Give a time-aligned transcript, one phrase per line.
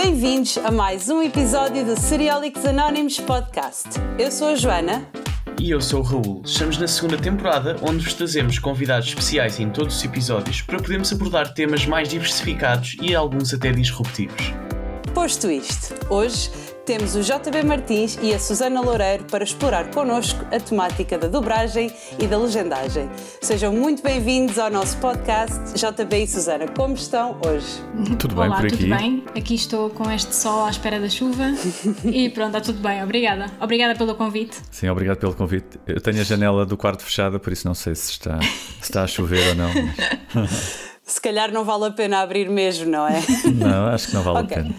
[0.00, 3.88] Bem-vindos a mais um episódio do Seriólicos Anónimos Podcast.
[4.16, 5.04] Eu sou a Joana.
[5.60, 6.40] E eu sou o Raul.
[6.44, 11.12] Estamos na segunda temporada, onde vos trazemos convidados especiais em todos os episódios para podermos
[11.12, 14.54] abordar temas mais diversificados e alguns até disruptivos.
[15.18, 16.48] Posto isto, hoje
[16.86, 21.92] temos o JB Martins e a Susana Loureiro para explorar connosco a temática da dobragem
[22.20, 23.10] e da legendagem.
[23.42, 25.74] Sejam muito bem-vindos ao nosso podcast.
[25.74, 27.66] JB e Susana, como estão hoje?
[28.16, 28.76] Tudo bem Olá, por aqui?
[28.76, 29.24] tudo bem?
[29.36, 31.46] Aqui estou com este sol à espera da chuva
[32.06, 33.02] e pronto, está tudo bem.
[33.02, 33.46] Obrigada.
[33.60, 34.56] Obrigada pelo convite.
[34.70, 35.80] Sim, obrigado pelo convite.
[35.84, 39.02] Eu tenho a janela do quarto fechada, por isso não sei se está, se está
[39.02, 39.70] a chover ou não.
[40.32, 43.22] mas- Se calhar não vale a pena abrir mesmo, não é?
[43.54, 44.56] Não, acho que não vale Ok.
[44.58, 44.74] a pena.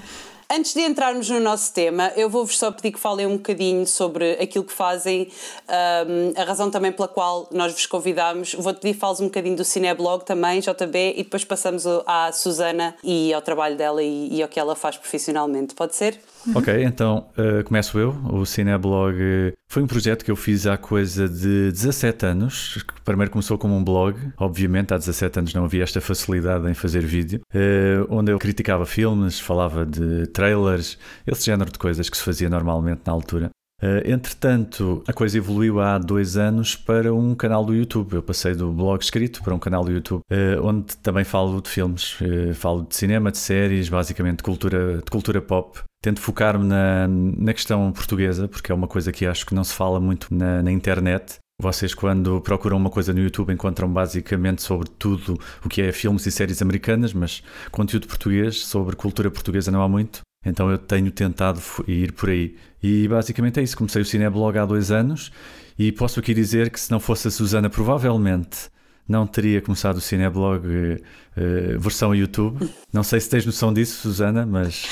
[0.51, 4.31] Antes de entrarmos no nosso tema, eu vou-vos só pedir que falem um bocadinho sobre
[4.41, 5.29] aquilo que fazem,
[5.67, 8.55] ahm, a razão também pela qual nós vos convidámos.
[8.55, 12.95] Vou-te pedir que fales um bocadinho do Cineblog também, JB, e depois passamos à Susana
[13.03, 15.75] e ao trabalho dela e, e ao que ela faz profissionalmente.
[15.75, 16.19] Pode ser?
[16.55, 18.11] Ok, então uh, começo eu.
[18.31, 22.83] O Cineblog foi um projeto que eu fiz há coisa de 17 anos.
[23.03, 27.01] Primeiro começou como um blog, obviamente há 17 anos não havia esta facilidade em fazer
[27.01, 32.23] vídeo, uh, onde eu criticava filmes, falava de trailers, esse género de coisas que se
[32.23, 33.49] fazia normalmente na altura.
[33.81, 38.13] Uh, entretanto, a coisa evoluiu há dois anos para um canal do YouTube.
[38.13, 41.69] Eu passei do blog escrito para um canal do YouTube, uh, onde também falo de
[41.69, 45.79] filmes, uh, falo de cinema, de séries, basicamente de cultura, de cultura pop.
[46.01, 49.73] Tento focar-me na, na questão portuguesa, porque é uma coisa que acho que não se
[49.73, 51.39] fala muito na, na internet.
[51.61, 56.25] Vocês, quando procuram uma coisa no YouTube, encontram basicamente sobre tudo o que é filmes
[56.25, 60.21] e séries americanas, mas conteúdo português sobre cultura portuguesa não há muito.
[60.45, 62.55] Então eu tenho tentado ir por aí.
[62.81, 63.75] E basicamente é isso.
[63.77, 65.31] Comecei o Cineblog há dois anos
[65.77, 68.69] e posso aqui dizer que se não fosse a Susana, provavelmente
[69.07, 71.01] não teria começado o Cineblog
[71.35, 72.69] eh, versão YouTube.
[72.93, 74.85] Não sei se tens noção disso, Susana, mas,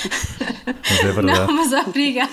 [0.66, 1.46] mas é verdade.
[1.46, 2.30] Não, mas obrigada.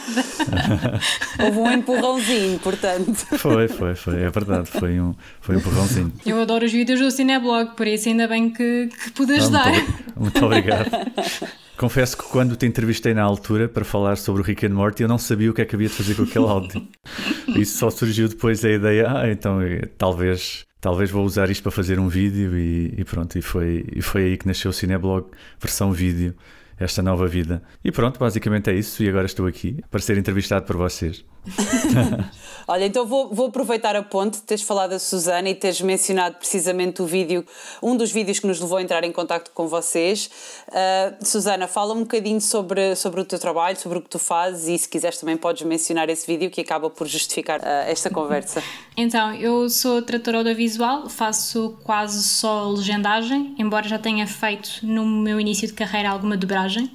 [1.40, 3.14] Houve um empurrãozinho, portanto.
[3.38, 4.22] Foi, foi, foi.
[4.24, 4.68] É verdade.
[4.72, 6.12] Foi um, foi um empurrãozinho.
[6.26, 9.70] Eu adoro os vídeos do Cineblog, por isso ainda bem que, que pude Ah, ajudar.
[9.72, 10.90] muito, obri- muito obrigado.
[11.78, 15.10] Confesso que quando te entrevistei na altura para falar sobre o Rick and Morty, eu
[15.10, 16.88] não sabia o que é que havia de fazer com aquele áudio.
[17.56, 21.72] Isso só surgiu depois da ideia, ah, então eh, talvez, talvez vou usar isto para
[21.72, 25.28] fazer um vídeo e, e pronto, e foi, e foi aí que nasceu o Cineblog,
[25.60, 26.34] versão vídeo,
[26.80, 27.62] esta nova vida.
[27.84, 31.26] E pronto, basicamente é isso, e agora estou aqui para ser entrevistado por vocês.
[32.68, 36.38] Olha, então vou, vou aproveitar a ponte de teres falado da Susana e teres mencionado
[36.38, 37.46] precisamente o vídeo,
[37.82, 40.32] um dos vídeos que nos levou a entrar em contato com vocês.
[40.72, 44.68] Ah, Susana, fala um bocadinho sobre, sobre o teu trabalho, sobre o que tu fazes
[44.68, 48.64] e se quiseres também podes mencionar esse vídeo que acaba por justificar ah, esta conversa.
[48.98, 55.38] Então, eu sou tradutora audiovisual, faço quase só legendagem, embora já tenha feito no meu
[55.38, 56.90] início de carreira alguma dobragem.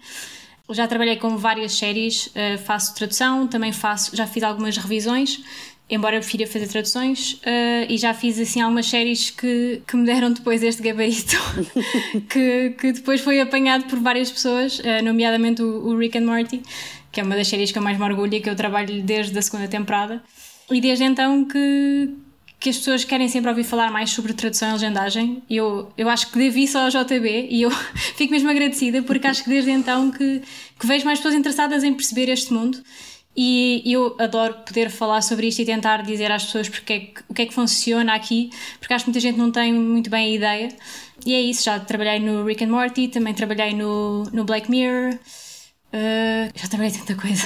[0.72, 5.42] Já trabalhei com várias séries, eh, faço tradução, também faço, já fiz algumas revisões,
[5.88, 10.06] embora eu prefira fazer traduções, eh, e já fiz assim algumas séries que, que me
[10.06, 11.36] deram depois este gabarito,
[12.30, 16.62] que, que depois foi apanhado por várias pessoas, eh, nomeadamente o, o Rick and Morty,
[17.10, 19.36] que é uma das séries que eu mais me orgulho e que eu trabalho desde
[19.36, 20.22] a segunda temporada.
[20.70, 22.14] E desde então que,
[22.60, 25.42] que as pessoas querem sempre ouvir falar mais sobre tradução e legendagem.
[25.48, 27.70] Eu, eu acho que devo isso ao JB e eu
[28.16, 30.42] fico mesmo agradecida porque acho que desde então que,
[30.78, 32.78] que vejo mais pessoas interessadas em perceber este mundo.
[33.34, 37.22] E eu adoro poder falar sobre isto e tentar dizer às pessoas porque é que,
[37.28, 40.32] o que é que funciona aqui, porque acho que muita gente não tem muito bem
[40.32, 40.68] a ideia.
[41.24, 45.18] E é isso, já trabalhei no Rick and Morty, também trabalhei no, no Black Mirror.
[45.92, 47.44] Uh, já trabalhei tanta coisa.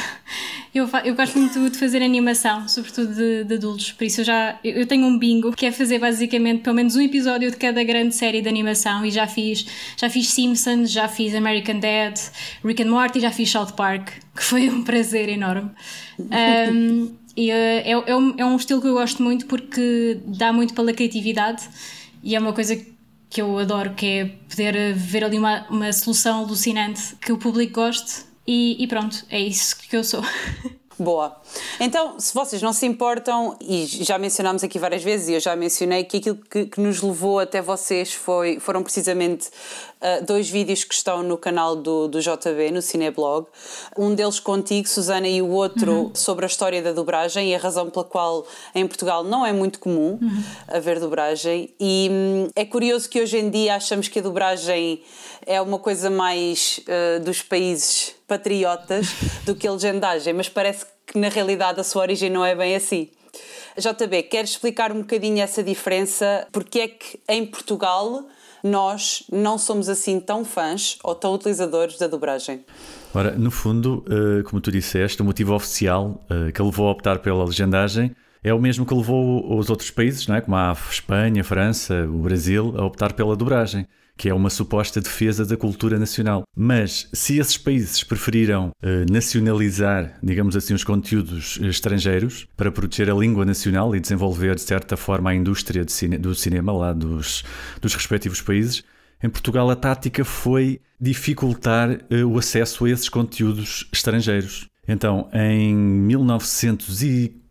[0.74, 4.58] Eu, eu gosto muito de fazer animação, sobretudo de, de adultos, por isso eu já
[4.64, 8.12] eu tenho um bingo que é fazer basicamente pelo menos um episódio de cada grande
[8.12, 9.64] série de animação e já fiz
[9.96, 12.18] já fiz Simpsons, já fiz American Dad,
[12.64, 15.70] Rick and Morty, já fiz South Park, que foi um prazer enorme.
[16.18, 20.52] Um, e uh, é, é, um, é um estilo que eu gosto muito porque dá
[20.52, 21.62] muito pela criatividade
[22.20, 22.76] e é uma coisa
[23.30, 27.74] que eu adoro, que é poder ver ali uma, uma solução alucinante que o público
[27.74, 30.22] goste e, e pronto, é isso que eu sou.
[30.96, 31.36] Boa.
[31.80, 35.56] Então, se vocês não se importam, e já mencionámos aqui várias vezes, e eu já
[35.56, 40.84] mencionei que aquilo que, que nos levou até vocês foi, foram precisamente uh, dois vídeos
[40.84, 43.48] que estão no canal do, do JB, no Cineblog.
[43.98, 46.10] Um deles contigo, Susana, e o outro Uhum.
[46.14, 49.80] sobre a história da dobragem e a razão pela qual em Portugal não é muito
[49.80, 50.44] comum Uhum.
[50.68, 51.74] haver dobragem.
[51.80, 55.02] E hum, é curioso que hoje em dia achamos que a dobragem
[55.44, 59.08] é uma coisa mais uh, dos países patriotas
[59.44, 62.74] do que a legendagem, mas parece que na realidade a sua origem não é bem
[62.74, 63.10] assim.
[63.76, 66.46] JB, queres explicar um bocadinho essa diferença?
[66.52, 68.24] Porque é que em Portugal
[68.62, 72.64] nós não somos assim tão fãs ou tão utilizadores da dobragem?
[73.12, 77.18] Ora, no fundo, eh, como tu disseste, o motivo oficial eh, que levou a optar
[77.18, 80.40] pela legendagem é o mesmo que levou os outros países, não é?
[80.40, 85.00] como a Espanha, a França, o Brasil, a optar pela dobragem que é uma suposta
[85.00, 86.44] defesa da cultura nacional.
[86.56, 93.14] Mas se esses países preferiram uh, nacionalizar, digamos assim, os conteúdos estrangeiros para proteger a
[93.14, 97.44] língua nacional e desenvolver, de certa forma, a indústria cine do cinema lá dos,
[97.80, 98.84] dos respectivos países,
[99.22, 104.68] em Portugal a tática foi dificultar uh, o acesso a esses conteúdos estrangeiros.
[104.86, 105.74] Então, em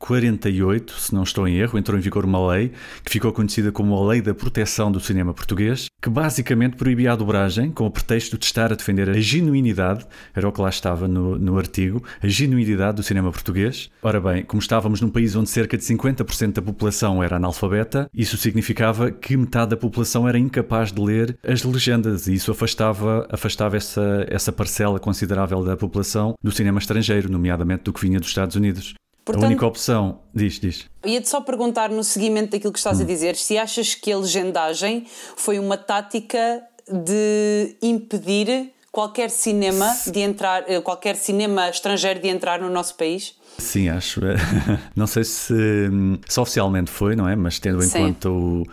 [0.04, 2.72] 1948, se não estou em erro, entrou em vigor uma lei
[3.04, 7.16] que ficou conhecida como a Lei da Proteção do Cinema Português, que basicamente proibia a
[7.16, 10.06] dobragem com o pretexto de estar a defender a genuinidade,
[10.36, 13.90] era o que lá estava no, no artigo, a genuinidade do cinema português.
[14.02, 18.36] Ora bem, como estávamos num país onde cerca de 50% da população era analfabeta, isso
[18.38, 23.78] significava que metade da população era incapaz de ler as legendas e isso afastava, afastava
[23.78, 28.56] essa, essa parcela considerável da população do cinema estrangeiro, nomeadamente do que vinha dos Estados
[28.56, 28.94] Unidos.
[29.26, 30.90] Portanto, a única opção, diz, diz.
[31.06, 33.04] Ia-te só perguntar no seguimento daquilo que estás hum.
[33.04, 35.06] a dizer, se achas que a legendagem
[35.36, 42.60] foi uma tática de impedir qualquer cinema de entrar, eh, qualquer cinema estrangeiro de entrar
[42.60, 43.36] no nosso país?
[43.58, 44.20] Sim, acho.
[44.96, 45.54] Não sei se,
[46.28, 47.36] se oficialmente foi, não é?
[47.36, 48.00] Mas tendo em Sim.
[48.00, 48.64] conta o,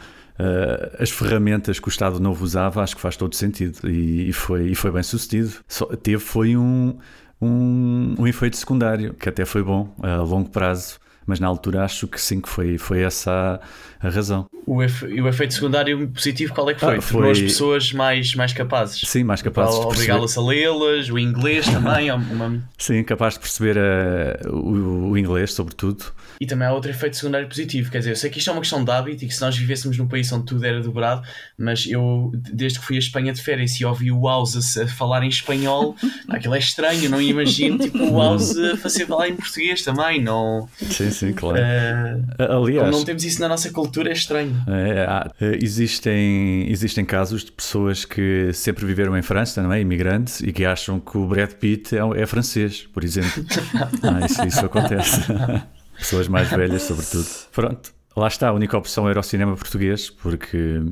[0.40, 4.32] Uh, as ferramentas que o Estado Novo usava, acho que faz todo sentido e, e
[4.32, 5.52] foi, e foi bem sucedido.
[5.68, 6.96] Só, teve foi um,
[7.40, 12.08] um, um efeito secundário, que até foi bom a longo prazo, mas na altura acho
[12.08, 13.60] que sim, que foi, foi essa
[14.00, 14.46] a, razão.
[14.66, 16.96] O, efe, o efeito secundário positivo qual é que foi?
[16.96, 17.12] Ah, foi...
[17.12, 19.00] Tornou as pessoas mais, mais capazes.
[19.08, 22.10] Sim, mais capazes Obrigá-las a lê-las, o inglês também.
[22.12, 22.62] uma...
[22.78, 26.12] Sim, capaz de perceber uh, o, o inglês, sobretudo.
[26.40, 28.62] E também há outro efeito secundário positivo, quer dizer, eu sei que isto é uma
[28.62, 31.22] questão de hábito e que se nós vivêssemos num país onde tudo era dobrado,
[31.58, 35.22] mas eu, desde que fui a Espanha de férias e ouvi o House a, falar
[35.22, 35.94] em espanhol,
[36.30, 40.66] aquilo é estranho, não imagino tipo, o House a fazer falar em português também, não...
[40.80, 41.58] Sim, sim, claro.
[41.58, 42.86] Uh, Aliás...
[42.86, 44.54] Como não temos isso na nossa cultura, é estranho.
[44.66, 49.80] É, há, eh, existem, existem casos de pessoas que sempre viveram em França, não é?
[49.80, 53.44] Imigrantes, e que acham que o Brad Pitt é, é francês, por exemplo.
[54.02, 55.20] ah, isso, isso acontece.
[55.98, 57.26] Pessoas mais velhas, sobretudo.
[57.52, 57.99] Pronto.
[58.16, 60.82] Lá está, a única opção era o cinema português, porque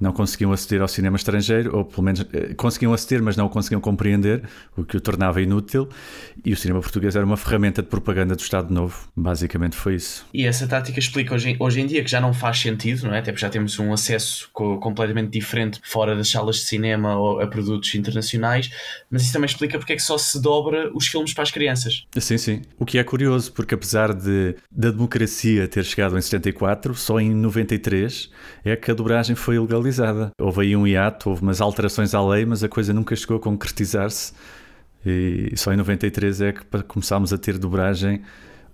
[0.00, 3.50] não conseguiam aceder ao cinema estrangeiro, ou pelo menos eh, conseguiam aceder, mas não o
[3.50, 4.42] conseguiam compreender,
[4.74, 5.86] o que o tornava inútil.
[6.42, 9.06] E o cinema português era uma ferramenta de propaganda do Estado Novo.
[9.14, 10.26] Basicamente foi isso.
[10.32, 13.18] E essa tática explica hoje, hoje em dia que já não faz sentido, não é?
[13.18, 17.46] Até porque já temos um acesso completamente diferente fora das salas de cinema ou a
[17.46, 18.70] produtos internacionais,
[19.10, 22.06] mas isso também explica porque é que só se dobra os filmes para as crianças.
[22.18, 22.62] Sim, sim.
[22.78, 26.61] O que é curioso, porque apesar de da democracia ter chegado em 74,
[26.94, 28.30] só em 93
[28.64, 30.30] é que a dobragem foi legalizada.
[30.40, 33.40] Houve aí um hiato, houve umas alterações à lei, mas a coisa nunca chegou a
[33.40, 34.32] concretizar-se.
[35.04, 38.22] E só em 93 é que começámos a ter dobragem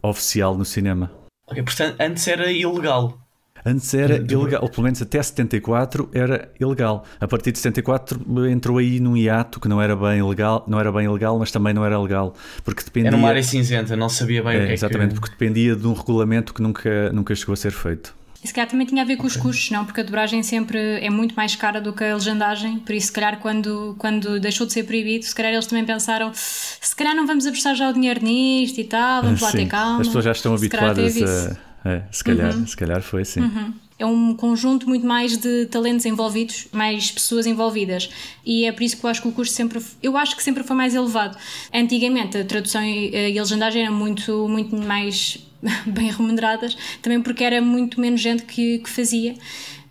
[0.02, 1.10] oficial no cinema.
[1.46, 3.27] Ok, portanto, antes era ilegal.
[3.64, 7.04] Antes era ilegal, ou pelo menos até 74 era ilegal.
[7.20, 8.20] A partir de 74
[8.50, 11.74] entrou aí num hiato que não era bem legal, não era bem legal, mas também
[11.74, 12.34] não era legal,
[12.64, 13.10] porque dependia.
[13.10, 15.20] Era uma área cinzenta, não sabia bem é, o que é Exatamente, que...
[15.20, 18.18] porque dependia de um regulamento que nunca, nunca chegou a ser feito.
[18.42, 19.84] Se calhar também tinha a ver com os custos, não?
[19.84, 23.12] Porque a dobragem sempre é muito mais cara do que a legendagem, por isso, se
[23.12, 27.26] calhar, quando, quando deixou de ser proibido, se calhar eles também pensaram: se calhar não
[27.26, 30.00] vamos apostar já o dinheiro nisto e tal, vamos lá ter calma.
[30.00, 32.66] As pessoas já estão habituadas a é, se calhar, uhum.
[32.66, 33.40] se calhar foi sim.
[33.40, 33.72] Uhum.
[33.98, 38.08] É um conjunto muito mais de talentos envolvidos, mais pessoas envolvidas.
[38.46, 39.82] E é por isso que eu acho que o custo sempre.
[40.00, 41.36] Eu acho que sempre foi mais elevado.
[41.74, 45.38] Antigamente a tradução e a legendagem eram muito, muito mais
[45.86, 49.34] bem remuneradas, também porque era muito menos gente que, que fazia.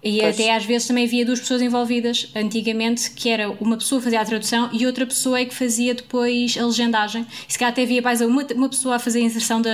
[0.07, 0.35] E pois.
[0.35, 4.25] até às vezes também havia duas pessoas envolvidas antigamente, que era uma pessoa fazia a
[4.25, 7.27] tradução e outra pessoa é que fazia depois a legendagem.
[7.47, 9.69] E se calhar até havia mais uma, uma pessoa a fazer a inserção da,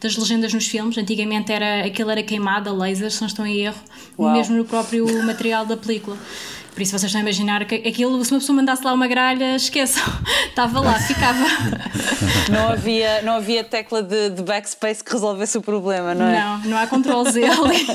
[0.00, 0.96] das legendas nos filmes.
[0.96, 3.80] Antigamente era, aquilo era queimado a laser, se não estou em erro,
[4.18, 4.32] Uau.
[4.32, 6.16] mesmo no próprio material da película.
[6.78, 9.56] Por isso vocês estão a imaginar que aquilo, se uma pessoa mandasse lá uma gralha,
[9.56, 10.00] esqueçam,
[10.48, 11.44] estava lá, ficava.
[12.48, 16.40] Não havia, não havia tecla de, de backspace que resolvesse o problema, não é?
[16.40, 17.86] Não, não há Ctrl Z ali.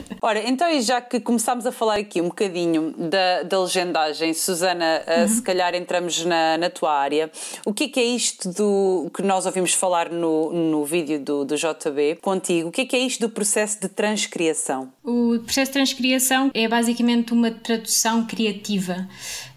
[0.22, 5.02] Ora, então, e já que começámos a falar aqui um bocadinho da, da legendagem, Susana,
[5.06, 5.28] eh, uhum.
[5.28, 7.30] se calhar entramos na, na tua área.
[7.64, 11.44] O que é que é isto do que nós ouvimos falar no, no vídeo do,
[11.44, 12.68] do JB contigo?
[12.68, 14.92] O que é que é isto do processo de transcriação?
[15.04, 19.08] O processo de transcriação é basicamente uma tradução criativa.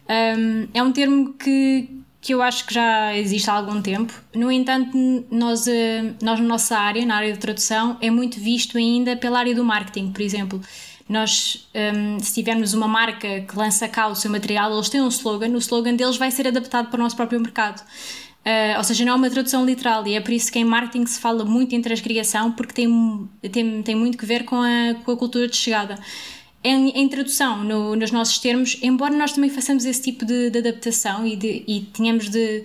[0.09, 4.13] Um, é um termo que que eu acho que já existe há algum tempo.
[4.35, 4.97] No entanto,
[5.31, 9.39] nós, eh, nós na nossa área, na área de tradução, é muito visto ainda pela
[9.39, 10.61] área do marketing, por exemplo.
[11.07, 15.07] Nós, um, se tivermos uma marca que lança cá o seu material, eles têm um
[15.07, 17.81] slogan, o slogan deles vai ser adaptado para o nosso próprio mercado.
[18.45, 21.05] Uh, ou seja, não é uma tradução literal e é por isso que em marketing
[21.05, 25.11] se fala muito em transcriação porque tem, tem, tem muito que ver com a, com
[25.11, 25.99] a cultura de chegada.
[26.63, 30.59] Em, em tradução, no, nos nossos termos, embora nós também façamos esse tipo de, de
[30.59, 32.63] adaptação e, de, e tenhamos de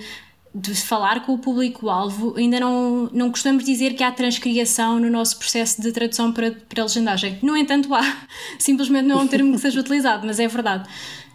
[0.55, 5.37] de falar com o público-alvo, ainda não, não costumamos dizer que há transcriação no nosso
[5.37, 7.39] processo de tradução para, para legendagem.
[7.43, 8.03] No entanto, há.
[8.57, 10.89] Simplesmente não é um termo que seja utilizado, mas é verdade.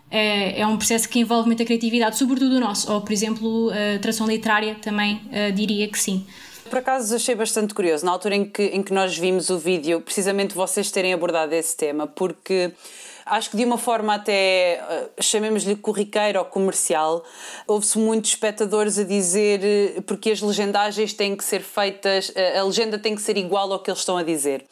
[0.09, 2.89] É, é um processo que envolve muita criatividade, sobretudo o nosso.
[2.91, 6.25] Ou, por exemplo, a tradução literária também uh, diria que sim.
[6.69, 10.01] Por acaso achei bastante curioso, na altura em que, em que nós vimos o vídeo,
[10.01, 12.71] precisamente vocês terem abordado esse tema, porque
[13.25, 17.23] acho que de uma forma até, eh, chamemos-lhe corriqueira ou comercial,
[17.65, 22.63] houve-se muitos espectadores a dizer eh, porque as legendagens têm que ser feitas, eh, a
[22.63, 24.63] legenda tem que ser igual ao que eles estão a dizer.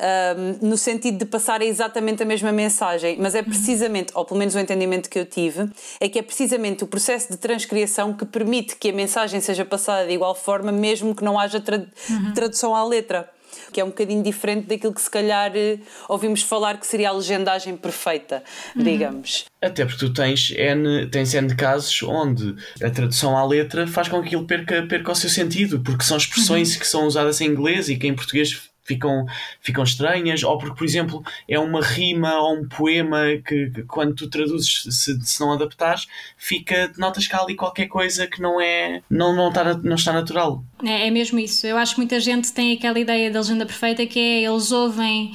[0.00, 4.54] Um, no sentido de passar exatamente a mesma mensagem, mas é precisamente, ou pelo menos
[4.54, 5.68] o entendimento que eu tive,
[6.00, 10.06] é que é precisamente o processo de transcriação que permite que a mensagem seja passada
[10.06, 12.32] de igual forma, mesmo que não haja tra uhum.
[12.32, 13.28] tradução à letra
[13.72, 15.78] que é um bocadinho diferente daquilo que se calhar eh,
[16.08, 18.42] ouvimos falar que seria a legendagem perfeita,
[18.74, 18.82] uhum.
[18.82, 19.44] digamos.
[19.60, 24.20] Até porque tu tens N, tens N casos onde a tradução à letra faz com
[24.20, 26.80] que aquilo perca, perca o seu sentido, porque são expressões uhum.
[26.80, 29.26] que são usadas em inglês e que em português ficam,
[29.60, 34.14] ficam estranhas, ou porque, por exemplo, é uma rima ou um poema que, que quando
[34.14, 36.06] tu traduzes, se, se não adaptares,
[36.36, 40.64] fica, notas cá ali qualquer coisa que não é, não, não, está, não está natural.
[40.84, 41.66] É, é mesmo isso.
[41.66, 45.32] Eu acho que muita gente tem aquela ideia da legenda perfeita que é eles ouvem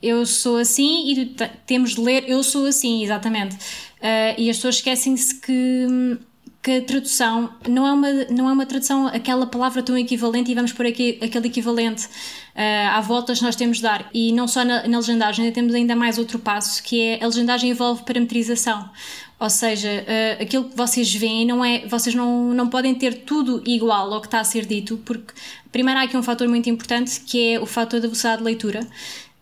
[0.00, 3.56] eu sou assim e temos de ler eu sou assim, exatamente.
[3.96, 6.18] Uh, e as pessoas esquecem-se que hum,
[6.62, 10.54] que a tradução não é uma, não é uma tradução, aquela palavra tão equivalente e
[10.54, 12.06] vamos por aqui aquele equivalente.
[12.06, 14.10] Uh, há voltas nós temos de dar.
[14.12, 17.70] E não só na, na legendagem, temos ainda mais outro passo, que é a legendagem
[17.70, 18.90] envolve parametrização.
[19.38, 21.86] Ou seja, uh, aquilo que vocês veem não é.
[21.86, 25.32] Vocês não, não podem ter tudo igual ao que está a ser dito, porque
[25.70, 28.84] primeiro há aqui um fator muito importante que é o fator da velocidade de leitura,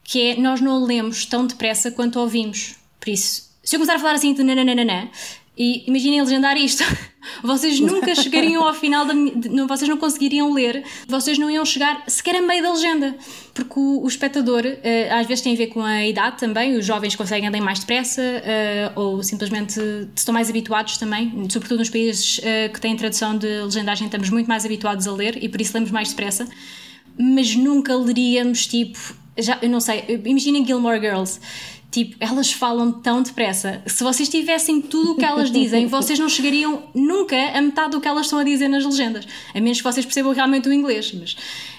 [0.05, 2.75] que é nós não lemos tão depressa quanto ouvimos.
[3.01, 5.11] Por isso, se eu começar a falar assim de nananana,
[5.57, 6.85] e imaginem legendar isto.
[7.43, 9.13] Vocês nunca chegariam ao final da.
[9.13, 13.17] Não, vocês não conseguiriam ler, vocês não iam chegar sequer a meio da legenda.
[13.53, 16.87] Porque o, o espectador, uh, às vezes tem a ver com a idade também, os
[16.87, 19.81] jovens conseguem ler mais depressa uh, ou simplesmente
[20.15, 24.47] estão mais habituados também, sobretudo nos países uh, que têm tradução de legendagem, estamos muito
[24.47, 26.47] mais habituados a ler e por isso lemos mais depressa.
[27.19, 28.99] Mas nunca leríamos tipo.
[29.37, 31.41] Já, eu não sei, imaginem Gilmore Girls
[31.97, 33.81] Tipo, elas falam tão depressa.
[33.87, 38.03] Se vocês tivessem tudo o que elas dizem, vocês não chegariam nunca a metade do
[38.03, 39.26] que elas estão a dizer nas legendas.
[39.55, 41.11] A menos que vocês percebam realmente o inglês.
[41.19, 41.35] Mas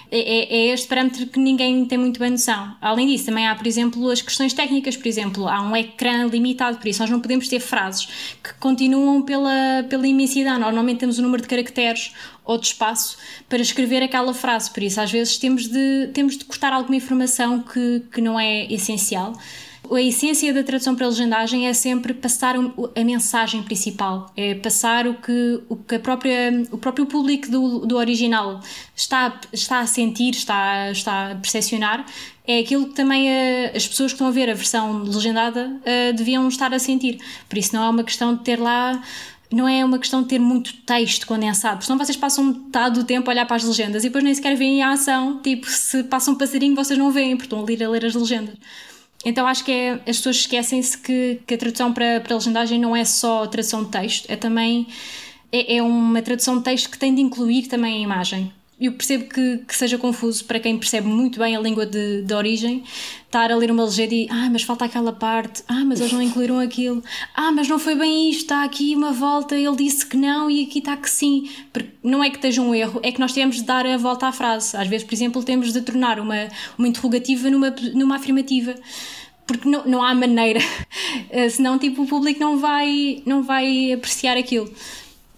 [0.09, 2.75] é, é, é, este parâmetro que ninguém tem muito bem noção.
[2.81, 4.97] Além disso, também há, por exemplo, as questões técnicas.
[4.97, 8.07] Por exemplo, há um ecrã limitado, por isso nós não podemos ter frases
[8.43, 10.59] que continuam pela, pela imensidade.
[10.59, 12.12] Normalmente temos o um número de caracteres
[12.43, 14.71] ou de espaço para escrever aquela frase.
[14.71, 18.65] Por isso, às vezes, temos de, temos de cortar alguma informação que, que não é
[18.74, 19.36] essencial
[19.96, 25.08] a essência da tradução para a legendagem é sempre passar a mensagem principal, é passar
[25.08, 28.60] o que, o, que a própria, o próprio público do, do original
[28.96, 32.06] está, está a sentir, está, está a percepcionar,
[32.46, 36.15] é aquilo que também a, as pessoas que estão a ver a versão legendada uh,
[36.15, 37.20] deviam estar a sentir.
[37.48, 39.01] Por isso não é uma questão de ter lá
[39.51, 43.29] não é uma questão de ter muito texto condensado, senão vocês passam metade do tempo
[43.29, 45.39] a olhar para as legendas e depois nem sequer veem a ação.
[45.41, 48.13] Tipo, se passa um passarinho, vocês não veem, porque estão a ler, a ler as
[48.13, 48.56] legendas.
[49.27, 52.79] Então acho que é, as pessoas esquecem-se que, que a tradução para, para a legendagem
[52.79, 54.88] não é só tradução de texto, é também
[55.51, 58.53] é, é uma tradução de texto que tem de incluir também a imagem.
[58.79, 62.34] Eu percebo que, que seja confuso para quem percebe muito bem a língua de, de
[62.34, 62.84] origem,
[63.25, 66.22] estar a ler uma legenda e ah, mas falta aquela parte, ah, mas eles não
[66.22, 67.03] incluíram aquilo,
[67.36, 70.63] ah, mas não foi bem isto, está aqui uma volta, ele disse que não e
[70.63, 71.50] aqui está que sim.
[71.74, 74.27] Porque não é que esteja um erro, é que nós temos de dar a volta
[74.27, 74.77] à frase.
[74.77, 78.75] Às vezes, por exemplo, temos de tornar uma, uma interrogativa numa, numa afirmativa
[79.47, 80.59] porque não, não há maneira,
[81.31, 84.69] eh, senão tipo, o público não vai, não vai apreciar aquilo.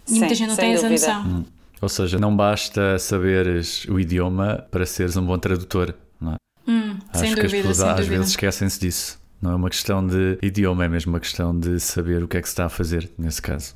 [0.06, 0.94] E Sim, muita gente não tem dúvida.
[0.94, 1.30] essa noção.
[1.38, 1.44] Hum.
[1.80, 6.36] Ou seja, não basta saberes o idioma para seres um bom tradutor, não é?
[6.68, 8.16] Hum, Acho sem que dúvida, as pessoas às dúvida.
[8.16, 9.20] vezes esquecem-se disso.
[9.40, 12.42] Não é uma questão de idioma, é mesmo uma questão de saber o que é
[12.42, 13.74] que se está a fazer nesse caso.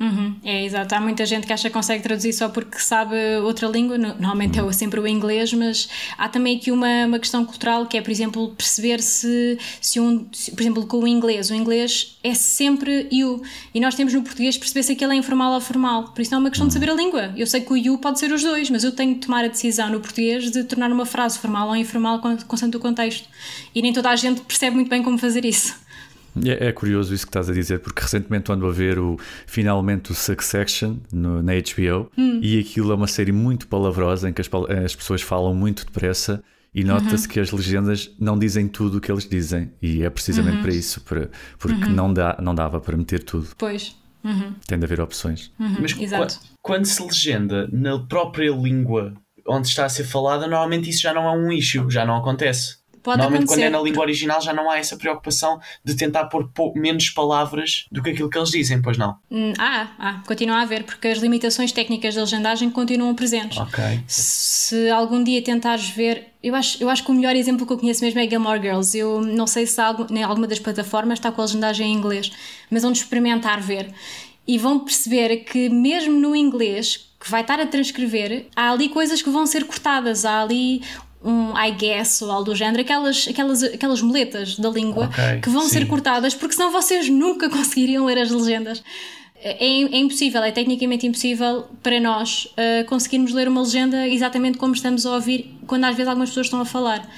[0.00, 0.94] Uhum, é exato.
[0.94, 3.14] Há muita gente que acha que consegue traduzir só porque sabe
[3.44, 7.84] outra língua, normalmente é sempre o inglês, mas há também aqui uma, uma questão cultural
[7.84, 11.54] que é, por exemplo, perceber se, se um, se, por exemplo, com o inglês, o
[11.54, 13.42] inglês é sempre you
[13.74, 16.38] e nós temos no português perceber se aquilo é informal ou formal, por isso não
[16.38, 17.34] é uma questão de saber a língua.
[17.36, 19.48] Eu sei que o you pode ser os dois, mas eu tenho que tomar a
[19.48, 23.28] decisão no português de tornar uma frase formal ou informal constante o contexto
[23.74, 25.89] e nem toda a gente percebe muito bem como fazer isso.
[26.44, 30.12] É, é, curioso isso que estás a dizer, porque recentemente ando a ver o finalmente
[30.12, 32.40] o Succession no, na HBO hum.
[32.42, 34.48] e aquilo é uma série muito palavrosa em que as,
[34.84, 36.42] as pessoas falam muito depressa
[36.74, 37.32] e nota-se uhum.
[37.32, 40.62] que as legendas não dizem tudo o que eles dizem e é precisamente uhum.
[40.62, 41.90] para isso, para, porque uhum.
[41.90, 43.48] não, dá, não dava para meter tudo.
[43.58, 43.96] Pois.
[44.22, 44.54] Uhum.
[44.66, 45.50] Tem de haver opções.
[45.58, 45.76] Uhum.
[45.80, 46.38] Mas Exato.
[46.62, 49.14] quando se legenda na própria língua
[49.48, 52.79] onde está a ser falada, normalmente isso já não é um issue, já não acontece.
[53.02, 53.62] Pode Normalmente, acontecer.
[53.62, 57.86] quando é na língua original, já não há essa preocupação de tentar pôr menos palavras
[57.90, 59.16] do que aquilo que eles dizem, pois não?
[59.30, 63.58] Hum, ah, ah, continua a haver, porque as limitações técnicas da legendagem continuam presentes.
[63.58, 63.82] Ok.
[64.06, 66.28] Se algum dia tentares ver.
[66.42, 68.96] Eu acho, eu acho que o melhor exemplo que eu conheço mesmo é Gilmore Girls.
[68.96, 72.32] Eu não sei se há, em alguma das plataformas está com a legendagem em inglês,
[72.70, 73.92] mas vão experimentar ver.
[74.46, 79.20] E vão perceber que, mesmo no inglês, que vai estar a transcrever, há ali coisas
[79.20, 80.82] que vão ser cortadas, há ali
[81.22, 85.50] um I guess ou algo do género, aquelas, aquelas, aquelas muletas da língua okay, que
[85.50, 85.70] vão sim.
[85.70, 88.82] ser cortadas, porque senão vocês nunca conseguiriam ler as legendas.
[89.42, 94.74] É, é impossível, é tecnicamente impossível para nós uh, conseguirmos ler uma legenda exatamente como
[94.74, 97.08] estamos a ouvir quando às vezes algumas pessoas estão a falar.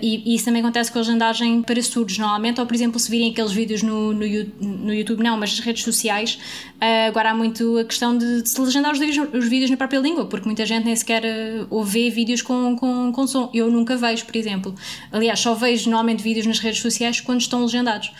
[0.00, 3.10] E, e, isso também acontece com a legendagem para surdos, normalmente, ou por exemplo, se
[3.10, 4.26] virem aqueles vídeos no, no,
[4.60, 6.38] no YouTube, não, mas nas redes sociais,
[6.76, 8.98] uh, agora há muito a questão de, de se legendar os
[9.32, 13.12] os vídeos na própria língua, porque muita gente nem sequer uh, ouve vídeos com, com,
[13.12, 13.50] com som.
[13.52, 14.74] Eu nunca vejo, por exemplo.
[15.12, 18.10] Aliás, só vejo normalmente vídeos nas redes sociais quando estão legendados.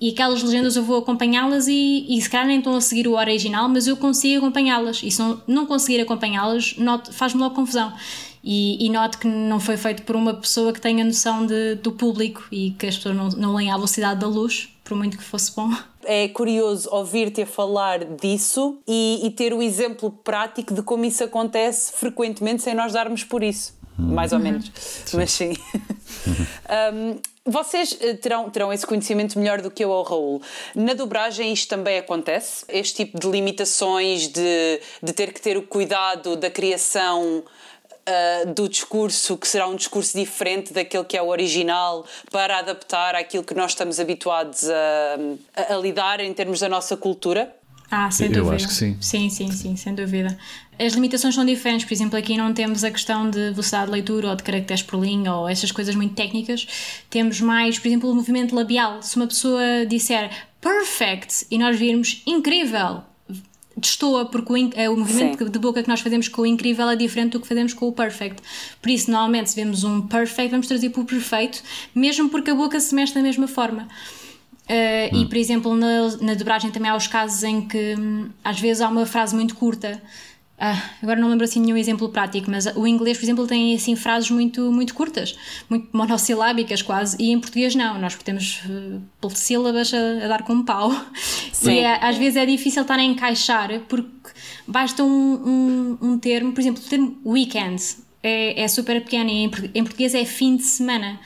[0.00, 3.14] E aquelas legendas eu vou acompanhá-las e, e se calhar nem estão a seguir o
[3.14, 5.02] original, mas eu consigo acompanhá-las.
[5.02, 6.76] E se não, não conseguir acompanhá-las,
[7.12, 7.92] faz-me logo confusão.
[8.48, 11.90] E, e note que não foi feito por uma pessoa que tenha noção de, do
[11.90, 15.24] público e que as pessoas não, não leem à velocidade da luz, por muito que
[15.24, 15.68] fosse bom.
[16.04, 21.24] É curioso ouvir-te a falar disso e, e, ter o exemplo prático de como isso
[21.24, 23.74] acontece frequentemente sem nós darmos por isso.
[23.98, 24.44] Mais ou uhum.
[24.44, 24.70] menos.
[24.76, 25.16] Sim.
[25.16, 25.52] Mas sim.
[26.94, 30.42] um, vocês eh, terão, terão esse conhecimento melhor do que eu ou Raul.
[30.74, 32.64] Na dobragem isto também acontece?
[32.68, 37.42] Este tipo de limitações, de, de ter que ter o cuidado da criação
[38.08, 43.14] uh, do discurso, que será um discurso diferente daquele que é o original, para adaptar
[43.14, 44.74] àquilo que nós estamos habituados a,
[45.54, 47.54] a, a lidar em termos da nossa cultura?
[47.90, 48.48] Ah, sem dúvida.
[48.48, 48.96] Eu acho que sim.
[49.00, 50.36] Sim, sim, sim, sem dúvida.
[50.78, 54.28] As limitações são diferentes, por exemplo, aqui não temos a questão de velocidade de leitura
[54.28, 56.66] ou de caracteres por linha ou essas coisas muito técnicas.
[57.08, 59.02] Temos mais, por exemplo, o movimento labial.
[59.02, 63.02] Se uma pessoa disser perfect e nós virmos incrível,
[63.76, 65.50] destoa, porque o, é, o movimento Sim.
[65.50, 67.92] de boca que nós fazemos com o incrível é diferente do que fazemos com o
[67.92, 68.42] perfect.
[68.80, 71.62] Por isso, normalmente, se vemos um perfect, vamos trazer para o perfeito,
[71.94, 73.86] mesmo porque a boca se mexe da mesma forma.
[74.68, 75.22] Uh, hum.
[75.22, 78.80] E, por exemplo, na, na dobragem também há os casos em que hum, às vezes
[78.80, 80.02] há uma frase muito curta
[80.58, 83.94] ah, agora não lembro assim nenhum exemplo prático, mas o inglês, por exemplo, tem assim
[83.94, 85.36] frases muito, muito curtas,
[85.68, 90.54] muito monossilábicas quase, e em português não, nós temos uh, sílabas a, a, dar com
[90.54, 90.90] um pau.
[91.52, 91.72] Sim.
[91.72, 94.30] E é, às vezes é difícil estar a encaixar, porque
[94.66, 97.82] basta um, um, um termo, por exemplo, o termo weekend
[98.22, 101.20] é, é super pequeno e em, em português é fim de semana.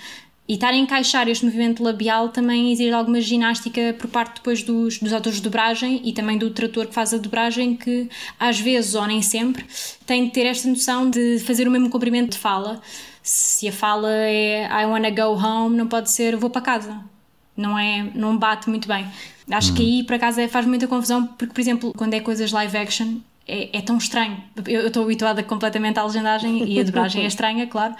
[0.51, 4.99] E estar a encaixar este movimento labial também exige alguma ginástica por parte depois dos,
[4.99, 8.97] dos autores de dobragem e também do trator que faz a dobragem, que às vezes,
[8.97, 9.65] ou nem sempre,
[10.05, 12.83] tem de ter esta noção de fazer o mesmo comprimento de fala.
[13.23, 17.01] Se a fala é I wanna go home, não pode ser vou para casa.
[17.57, 19.07] Não, é, não bate muito bem.
[19.53, 19.89] Acho que uhum.
[19.89, 23.19] aí, por acaso, é, faz muita confusão, porque, por exemplo, quando é coisas live action,
[23.51, 24.43] é, é, tão estranho.
[24.67, 27.95] Eu estou habituada completamente à legendagem e a dobragem é estranha, claro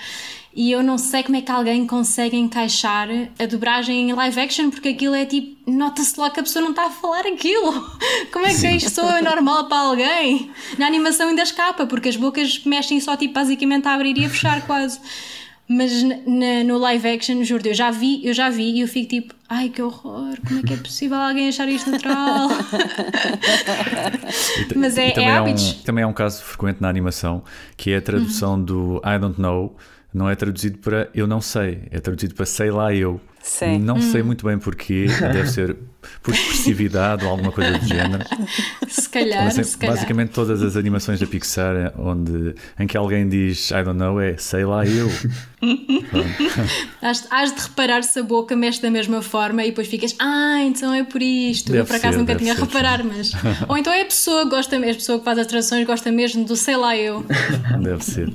[0.53, 3.09] e eu não sei como é que alguém consegue encaixar
[3.39, 6.71] a dobragem em live action, porque aquilo é tipo, nota-se logo que a pessoa não
[6.71, 7.73] está a falar aquilo.
[8.33, 8.77] Como é que Sim.
[8.77, 10.51] isto é normal para alguém?
[10.77, 14.29] Na animação ainda escapa, porque as bocas mexem só tipo basicamente a abrir e a
[14.29, 15.01] fechar quase.
[15.73, 19.09] Mas na, no live action, juro, eu já vi, eu já vi e eu fico
[19.09, 22.49] tipo, ai que horror, como é que é possível alguém achar isto natural?
[24.75, 25.77] Mas é, é hábitos.
[25.77, 27.45] É um, também é um caso frequente na animação,
[27.77, 28.65] que é a tradução uhum.
[28.65, 29.77] do I don't know
[30.13, 33.21] não é traduzido para eu não sei, é traduzido para sei lá eu.
[33.41, 33.79] Sim.
[33.79, 34.03] Não hum.
[34.03, 35.77] sei muito bem porquê, deve ser
[36.23, 38.25] por expressividade ou alguma coisa do género.
[38.89, 39.97] Se calhar, assim, se calhar.
[39.97, 44.37] Basicamente todas as animações da Pixar onde, em que alguém diz I don't know é
[44.37, 45.09] sei lá eu.
[47.03, 50.61] has, has, de reparar se a boca mexe da mesma forma e depois ficas, ah,
[50.63, 51.67] então é por isto.
[51.67, 53.33] Deve Eu por acaso ser, nunca tinha a reparar, mas.
[53.69, 56.11] Ou então é a pessoa que gosta mesmo, a pessoa que faz as traduções gosta
[56.11, 57.25] mesmo do sei lá eu.
[57.83, 58.33] Deve ser.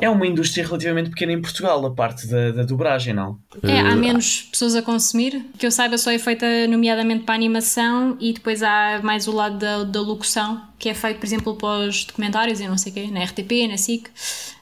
[0.00, 3.38] É uma indústria relativamente pequena em Portugal, a parte da, da dobragem, não?
[3.62, 5.42] É, há menos pessoas a consumir.
[5.58, 9.32] Que eu saiba, só é feita nomeadamente para a animação e depois há mais o
[9.32, 12.92] lado da, da locução, que é feito, por exemplo, para os documentários e não sei
[12.92, 14.08] o quê, na RTP, na SIC.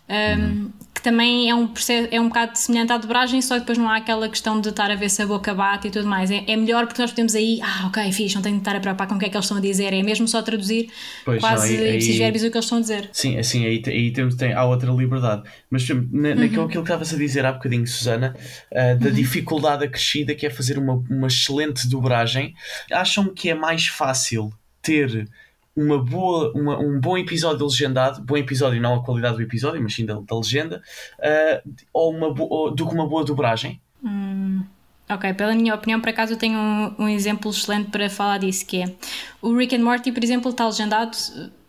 [0.09, 0.86] Um.
[1.07, 3.99] Também é um, processo, é um bocado semelhante à dobragem, só que depois não há
[3.99, 6.33] aquela questão de estar a ver se a boca bate e tudo mais.
[6.33, 8.81] É, é melhor porque nós podemos aí, ah, ok, fixe, não tenho de estar a
[8.81, 10.91] preocupar com o que é que eles estão a dizer, é mesmo só traduzir
[11.25, 13.09] pois, quase verbos o que eles estão a dizer.
[13.13, 15.45] Sim, assim, aí, aí temos, tem, há outra liberdade.
[15.71, 16.35] Mas na, uhum.
[16.35, 18.35] naquilo que estavas a dizer há bocadinho, Susana,
[18.73, 19.15] uh, da uhum.
[19.15, 22.53] dificuldade acrescida que é fazer uma, uma excelente dobragem,
[22.91, 25.29] acham que é mais fácil ter
[25.77, 29.95] uma boa, uma, um bom episódio legendado, bom episódio não a qualidade do episódio, mas
[29.95, 30.83] sim da, da legenda,
[31.19, 33.79] uh, ou uma ou, do que uma boa dobragem?
[34.03, 34.63] Hum,
[35.09, 38.65] ok, pela minha opinião, por acaso eu tenho um, um, exemplo excelente para falar disso,
[38.65, 38.95] que é
[39.43, 41.15] o Rick and Morty, por exemplo, está legendado,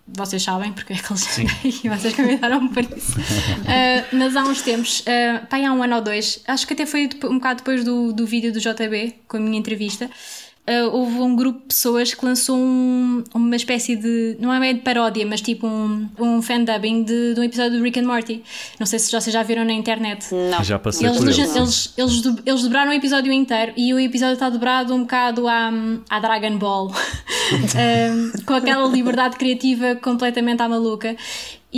[0.07, 1.37] vocês sabem, porque é que eles
[1.83, 3.19] e vocês convidaram-me para isso.
[3.19, 6.85] Uh, mas há uns tempos, uh, pá, há um ano ou dois, acho que até
[6.85, 10.09] foi um bocado depois do, do vídeo do JB, com a minha entrevista,
[10.67, 14.37] uh, houve um grupo de pessoas que lançou um, uma espécie de.
[14.39, 17.77] não é meio de paródia, mas tipo um, um fan dubbing de, de um episódio
[17.77, 18.43] do Rick and Morty.
[18.79, 20.33] Não sei se vocês já viram na internet.
[20.33, 20.63] Não.
[20.63, 24.33] Já passei eles, por eles, eles, eles, eles dobraram o episódio inteiro e o episódio
[24.33, 25.71] está dobrado um bocado à,
[26.09, 26.87] à Dragon Ball.
[26.87, 31.15] um, com aquela liberdade criativa completamente à maluca.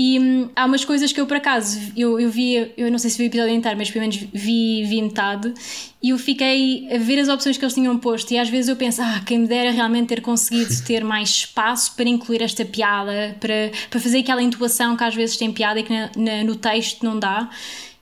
[0.01, 3.09] E hum, há umas coisas que eu por acaso eu, eu vi, eu não sei
[3.09, 5.53] se vi o episódio inteiro, mas pelo menos vi, vi metade
[6.01, 8.77] e eu fiquei a ver as opções que eles tinham posto e às vezes eu
[8.77, 13.35] penso, ah, quem me dera realmente ter conseguido ter mais espaço para incluir esta piada,
[13.41, 16.55] para, para fazer aquela intuação que às vezes tem piada e que na, na, no
[16.55, 17.49] texto não dá.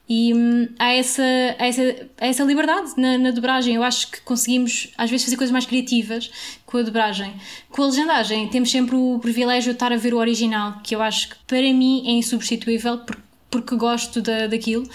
[0.10, 1.24] E hum, há, essa,
[1.60, 1.82] há, essa,
[2.20, 3.76] há essa liberdade na, na, dobragem.
[3.76, 6.32] Eu acho que conseguimos, às vezes, fazer coisas mais criativas
[6.66, 7.34] com a dobragem.
[7.70, 11.02] Com a legendagem, temos sempre o privilégio de estar a ver o original, que eu
[11.02, 14.90] acho que para mim é insubstituível porque, porque gosto da, daquilo,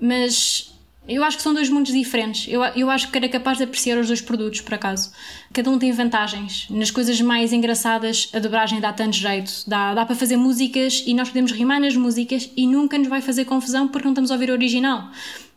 [0.00, 0.75] mas
[1.08, 2.52] eu acho que são dois mundos diferentes.
[2.52, 5.12] Eu, eu acho que era capaz de apreciar os dois produtos, por acaso.
[5.52, 6.66] Cada um tem vantagens.
[6.68, 9.52] Nas coisas mais engraçadas, a dobragem dá tanto jeito.
[9.66, 13.20] Dá, dá para fazer músicas e nós podemos rimar nas músicas e nunca nos vai
[13.20, 15.10] fazer confusão porque não estamos a ouvir o original.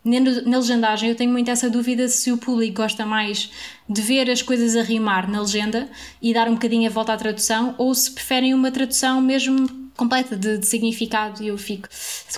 [0.04, 3.52] Na, legendagem, eu tenho muito essa dúvida se o público gosta mais
[3.88, 5.90] de ver as coisas a rimar na legenda
[6.22, 10.38] e dar um bocadinho a volta à tradução ou se preferem uma tradução mesmo completa
[10.38, 11.90] de, de, significado e eu fico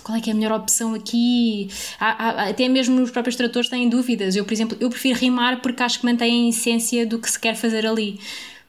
[0.04, 1.69] qual é que é a melhor opção aqui?
[2.00, 4.36] Há, há, até mesmo os próprios tradutores têm dúvidas.
[4.36, 7.39] Eu por exemplo eu prefiro rimar porque acho que mantém a essência do que se
[7.39, 8.19] quer fazer ali.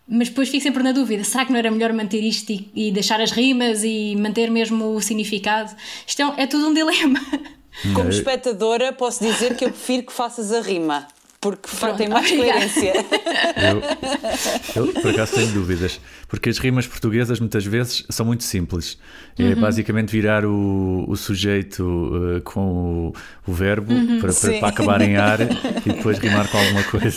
[0.07, 2.91] Mas depois fico sempre na dúvida será que não era melhor manter isto e, e
[2.93, 5.75] deixar as rimas e manter mesmo o significado?
[6.07, 7.21] Isto é, é tudo um dilema.
[7.95, 11.09] Como espectadora posso dizer que eu prefiro que faças a rima
[11.43, 12.93] porque Pronto, tem mais coerência.
[14.77, 18.97] Eu, eu, por acaso, tenho dúvidas, porque as rimas portuguesas muitas vezes são muito simples.
[19.37, 19.61] É uhum.
[19.61, 23.13] basicamente virar o, o sujeito uh, com o,
[23.45, 25.41] o verbo uhum, para, para, para, acabar em ar
[25.85, 27.11] e depois rimar com alguma coisa.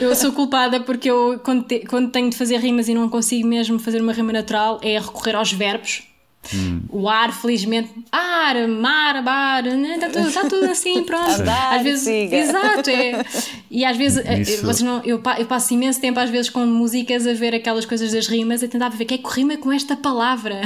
[0.00, 3.46] Eu sou culpada porque eu, quando, te, quando tenho de fazer rimas e não consigo
[3.46, 6.09] mesmo fazer uma rima natural, é recorrer aos verbos
[6.54, 6.80] Hum.
[6.88, 9.94] O ar, felizmente, ar, mar, bar, né?
[9.94, 11.30] está tudo, tá tudo assim, pronto.
[11.30, 12.36] Andar, às vezes, siga.
[12.36, 13.24] exato, é.
[13.70, 14.62] E às vezes, eh, Isso.
[14.62, 18.12] vocês não, eu, eu passo imenso tempo, às vezes, com músicas a ver aquelas coisas
[18.12, 20.60] das rimas, a tentar ver o que é que rima com esta palavra,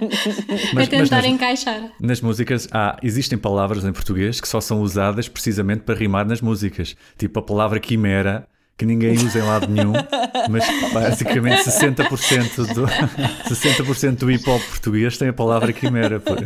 [0.74, 1.92] mas, tentar nas, encaixar.
[2.00, 6.40] Nas músicas, há, existem palavras em português que só são usadas precisamente para rimar nas
[6.40, 8.46] músicas, tipo a palavra quimera
[8.78, 9.92] que ninguém usa em lado nenhum,
[10.48, 12.86] mas basicamente 60% do,
[13.52, 16.20] 60 do hip hop português tem a palavra quimera.
[16.20, 16.38] Por.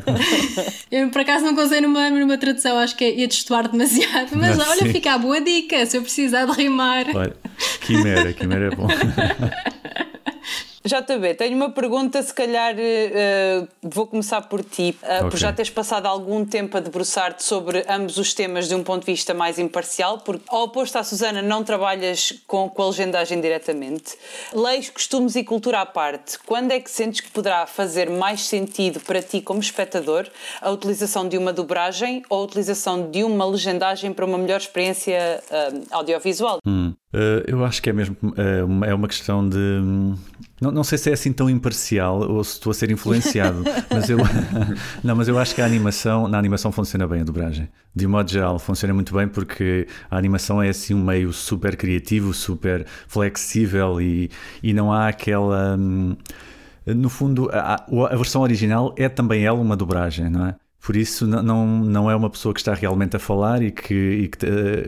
[0.90, 4.81] Eu por acaso não consigo numa, numa tradução, acho que ia destoar demasiado, mas olha,
[4.81, 4.92] sim.
[4.92, 7.05] fica a boa dica se eu precisar de rimar.
[7.14, 7.37] Olha,
[7.83, 8.88] quimera, quimera é bom.
[10.85, 15.31] JB, tenho uma pergunta, se calhar uh, vou começar por ti, uh, okay.
[15.31, 19.07] por já teres passado algum tempo a debruçar-te sobre ambos os temas de um ponto
[19.07, 23.40] de vista mais imparcial, porque ao oposto à Susana não trabalhas com, com a legendagem
[23.40, 24.16] diretamente.
[24.53, 28.99] Leis, costumes e cultura à parte, quando é que sentes que poderá fazer mais sentido
[29.01, 30.29] para ti como espectador
[30.61, 35.42] a utilização de uma dobragem ou a utilização de uma legendagem para uma melhor experiência
[35.49, 36.59] uh, audiovisual?
[36.66, 36.92] Hum.
[37.12, 39.57] Uh, eu acho que é mesmo uh, é uma questão de.
[40.59, 44.09] Não, não, sei se é assim tão imparcial ou se estou a ser influenciado, mas
[44.09, 44.16] eu
[45.05, 47.68] não, mas eu acho que a animação, na animação funciona bem a dobragem.
[47.94, 51.77] De um modo geral, funciona muito bem porque a animação é assim um meio super
[51.77, 54.31] criativo, super flexível e,
[54.62, 55.77] e não há aquela.
[55.79, 56.16] Hum,
[56.87, 60.57] no fundo, a, a versão original é também ela uma dobragem, não é?
[60.83, 64.29] Por isso não, não é uma pessoa que está realmente a falar e que, e
[64.29, 64.47] que,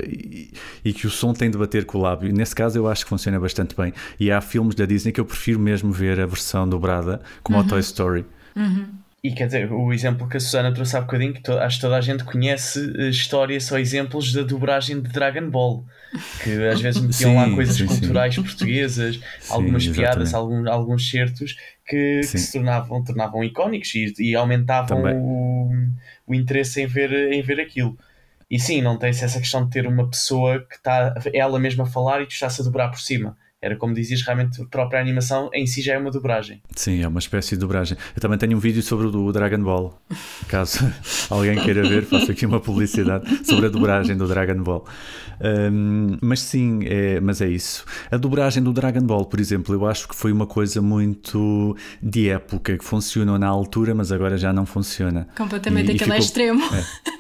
[0.09, 0.53] e,
[0.85, 2.33] e que o som tem de bater com o lábio.
[2.35, 3.93] Nesse caso eu acho que funciona bastante bem.
[4.19, 7.65] E há filmes da Disney que eu prefiro mesmo ver a versão dobrada, como uhum.
[7.65, 8.27] o Toy Story.
[8.57, 8.87] Uhum.
[9.25, 11.81] E quer dizer, o exemplo que a Susana trouxe há bocadinho, que to, acho que
[11.81, 15.83] toda a gente conhece eh, histórias ou exemplos da dobragem de Dragon Ball,
[16.43, 18.43] que às vezes metiam sim, lá coisas sim, culturais sim.
[18.43, 21.57] portuguesas, algumas piadas, alguns, alguns certos
[21.87, 25.73] que, que, se tornavam, tornavam icónicos e, e aumentavam o,
[26.27, 27.97] o, interesse em ver, em ver aquilo.
[28.51, 31.87] E sim, não tem-se essa questão de ter uma pessoa que está ela mesma a
[31.87, 33.39] falar e que está-se a dobrar por cima.
[33.65, 36.61] Era como dizias, realmente a própria animação em si já é uma dobragem.
[36.77, 37.97] Sim, é uma espécie de dobragem.
[38.15, 39.99] Eu também tenho um vídeo sobre o Dragon Ball.
[40.49, 40.81] Caso
[41.31, 44.85] alguém queira ver, faço aqui uma publicidade sobre a dobragem do Dragon Ball.
[45.41, 47.87] Um, mas sim, é, mas é isso.
[48.11, 52.29] A dobragem do Dragon Ball, por exemplo, eu acho que foi uma coisa muito de
[52.29, 55.27] época, que funcionou na altura, mas agora já não funciona.
[55.35, 56.63] Completamente e, aquele e ficou, extremo.
[56.65, 56.85] É,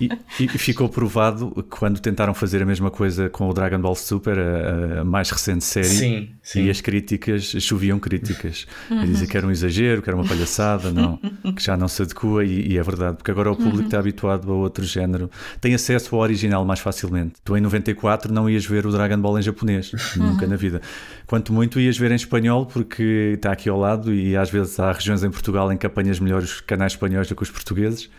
[0.00, 4.38] e, e, ficou provado quando tentaram fazer a mesma coisa com o Dragon Ball Super,
[4.38, 6.64] a, a mais recente série sim, sim.
[6.64, 8.66] e as críticas, choviam críticas.
[8.90, 9.00] Uhum.
[9.00, 11.18] A dizer que era um exagero, que era uma palhaçada, não,
[11.54, 13.84] que já não se adequa e, e é verdade, porque agora o público uhum.
[13.84, 17.34] está habituado a outro género, tem acesso ao original mais facilmente.
[17.44, 20.30] Tu em 94 não ias ver o Dragon Ball em japonês, uhum.
[20.30, 20.80] nunca na vida.
[21.26, 24.92] Quanto muito ias ver em espanhol, porque está aqui ao lado e às vezes há
[24.92, 28.10] regiões em Portugal em que apanhas melhor os canais espanhóis do que os portugueses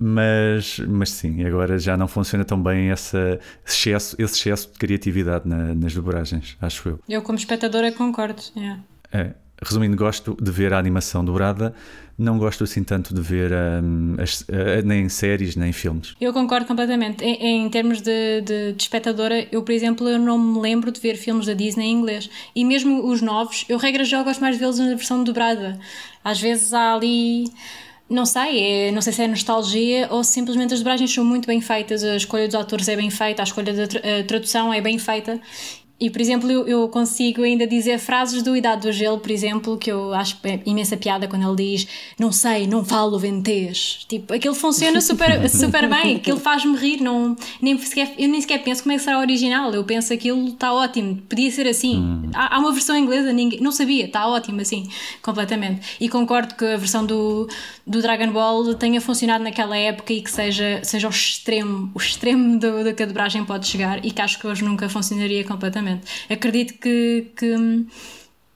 [0.00, 5.46] mas, mas sim, agora já não funciona tão bem esse excesso, esse excesso de criatividade
[5.46, 7.00] na, nas dobragens, acho eu.
[7.06, 8.42] Eu, como espectadora, concordo.
[8.56, 8.82] Yeah.
[9.12, 9.34] É.
[9.62, 11.74] Resumindo, gosto de ver a animação dobrada,
[12.16, 16.14] não gosto assim tanto de ver um, as, uh, nem séries nem filmes.
[16.18, 17.22] Eu concordo completamente.
[17.22, 20.98] Em, em termos de, de, de, espectadora, eu, por exemplo, eu não me lembro de
[20.98, 22.30] ver filmes da Disney em inglês.
[22.56, 25.78] E mesmo os novos, eu, regra, já gosto mais de vê-los na versão dobrada.
[26.24, 27.44] Às vezes há ali
[28.10, 31.60] não sei, é, não sei se é nostalgia ou simplesmente as dobragens são muito bem
[31.60, 34.98] feitas, a escolha dos autores é bem feita, a escolha da tra tradução é bem
[34.98, 35.40] feita
[36.00, 39.76] e, por exemplo, eu, eu, consigo ainda dizer frases do Idade do Gelo, por exemplo,
[39.76, 41.86] que eu acho imensa piada quando ele diz
[42.18, 44.06] não sei, não falo ventês.
[44.08, 47.02] Tipo, aquilo funciona super, super bem, aquilo faz-me rir.
[47.02, 49.74] Não, nem sequer, eu nem sequer penso como é que será original.
[49.74, 51.98] Eu penso que aquilo está ótimo, podia ser assim.
[51.98, 52.30] Hum.
[52.32, 54.88] Há, há, uma versão inglesa, ninguém, não sabia, está ótimo assim,
[55.20, 55.96] completamente.
[56.00, 57.46] E concordo que a versão do,
[57.86, 62.58] do Dragon Ball tenha funcionado naquela época e que seja, seja o extremo, o extremo
[62.58, 65.89] do, do que a dobragem pode chegar e que acho que hoje nunca funcionaria completamente.
[66.28, 67.86] Acredito que, que hum,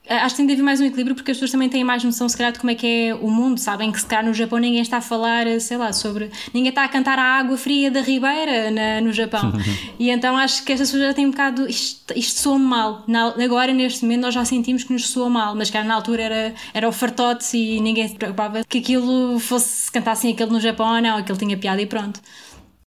[0.07, 2.29] Acho que tem de haver mais um equilíbrio porque as pessoas também têm mais noção,
[2.29, 3.59] se calhar, de como é que é o mundo.
[3.59, 6.29] Sabem que, se calhar, no Japão ninguém está a falar, sei lá, sobre.
[6.53, 9.51] Ninguém está a cantar a água fria da Ribeira na, no Japão.
[9.97, 11.67] e então acho que estas pessoas já têm um bocado.
[11.67, 13.03] Isto, isto soa mal.
[13.07, 16.21] Na, agora, neste momento, nós já sentimos que nos soa mal, mas, cara, na altura
[16.21, 19.85] era, era o fartote e ninguém se preocupava que aquilo fosse.
[19.85, 22.21] Se cantassem aquilo no Japão, não, aquilo tinha piada e pronto.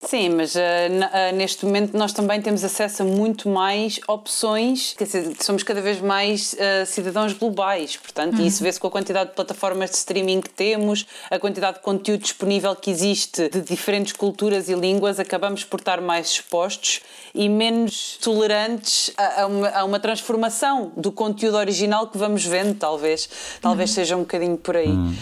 [0.01, 5.05] Sim, mas uh, uh, neste momento nós também temos acesso a muito mais opções, quer
[5.05, 8.47] dizer, somos cada vez mais uh, cidadãos globais, portanto, uhum.
[8.47, 12.21] isso vê-se com a quantidade de plataformas de streaming que temos, a quantidade de conteúdo
[12.21, 17.01] disponível que existe de diferentes culturas e línguas, acabamos por estar mais expostos
[17.35, 22.75] e menos tolerantes a, a, uma, a uma, transformação do conteúdo original que vamos vendo,
[22.79, 23.29] talvez.
[23.61, 23.95] Talvez uhum.
[23.95, 24.89] seja um bocadinho por aí.
[24.89, 25.15] Uhum.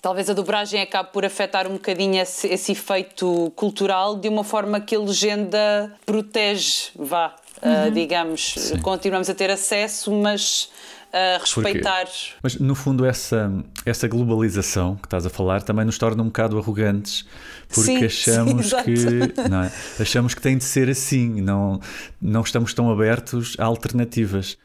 [0.00, 4.80] talvez a dobragem acabe por afetar um bocadinho esse, esse efeito cultural de uma forma
[4.80, 7.88] que a legenda protege, vá, ah, uhum.
[7.88, 8.54] uh, digamos.
[8.58, 8.78] Sim.
[8.78, 10.68] Continuamos a ter acesso, mas
[11.12, 12.06] a respeitar.
[12.06, 13.52] Porque, mas no fundo, essa,
[13.86, 17.24] essa globalização que estás a falar também nos torna um bocado arrogantes,
[17.68, 19.72] porque sim, achamos sim, que não é?
[20.00, 21.78] achamos que tem de ser assim, não,
[22.20, 24.58] não estamos tão abertos a alternativas.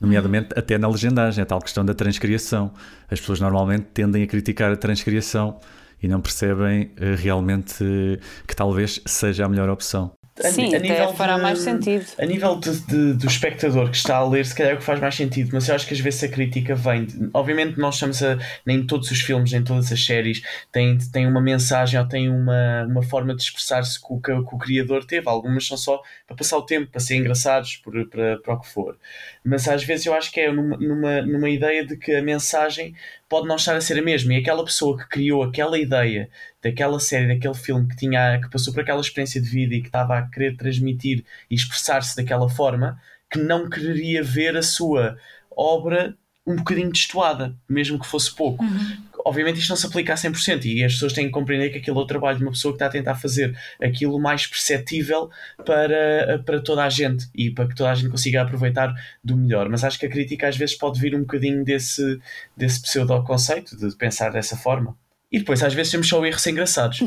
[0.00, 0.60] Nomeadamente uhum.
[0.60, 2.72] até na legendagem, a tal questão da transcriação.
[3.10, 5.58] As pessoas normalmente tendem a criticar a transcriação
[6.04, 10.12] e não percebem uh, realmente que talvez seja a melhor opção.
[10.36, 12.06] Sim, a, a nível fará de, mais sentido.
[12.18, 14.84] A nível de, de, do espectador que está a ler, se calhar é o que
[14.84, 17.04] faz mais sentido, mas eu acho que às vezes a crítica vem.
[17.04, 18.36] De, obviamente, nós estamos a.
[18.66, 20.42] Nem todos os filmes, nem todas as séries
[20.72, 24.58] têm, têm uma mensagem ou têm uma, uma forma de expressar-se que, que, que, o
[24.58, 25.28] criador teve.
[25.28, 28.68] Algumas são só para passar o tempo, para ser engraçados, por, para, para o que
[28.68, 28.98] for.
[29.44, 32.92] Mas às vezes eu acho que é numa, numa, numa ideia de que a mensagem
[33.28, 34.34] pode não estar a ser a mesma.
[34.34, 36.28] E aquela pessoa que criou aquela ideia
[36.64, 39.88] daquela série, daquele filme que tinha que passou por aquela experiência de vida e que
[39.88, 42.98] estava a querer transmitir e expressar-se daquela forma,
[43.30, 45.16] que não quereria ver a sua
[45.54, 48.62] obra um bocadinho destoada, mesmo que fosse pouco.
[48.62, 48.96] Uhum.
[49.26, 52.00] Obviamente isto não se aplica a 100% e as pessoas têm que compreender que aquilo
[52.00, 55.30] é o trabalho de uma pessoa que está a tentar fazer aquilo mais perceptível
[55.64, 59.68] para, para toda a gente e para que toda a gente consiga aproveitar do melhor.
[59.70, 62.18] Mas acho que a crítica às vezes pode vir um bocadinho desse,
[62.54, 64.94] desse pseudo-conceito, de pensar dessa forma.
[65.34, 67.00] E depois, às vezes, temos só erros engraçados.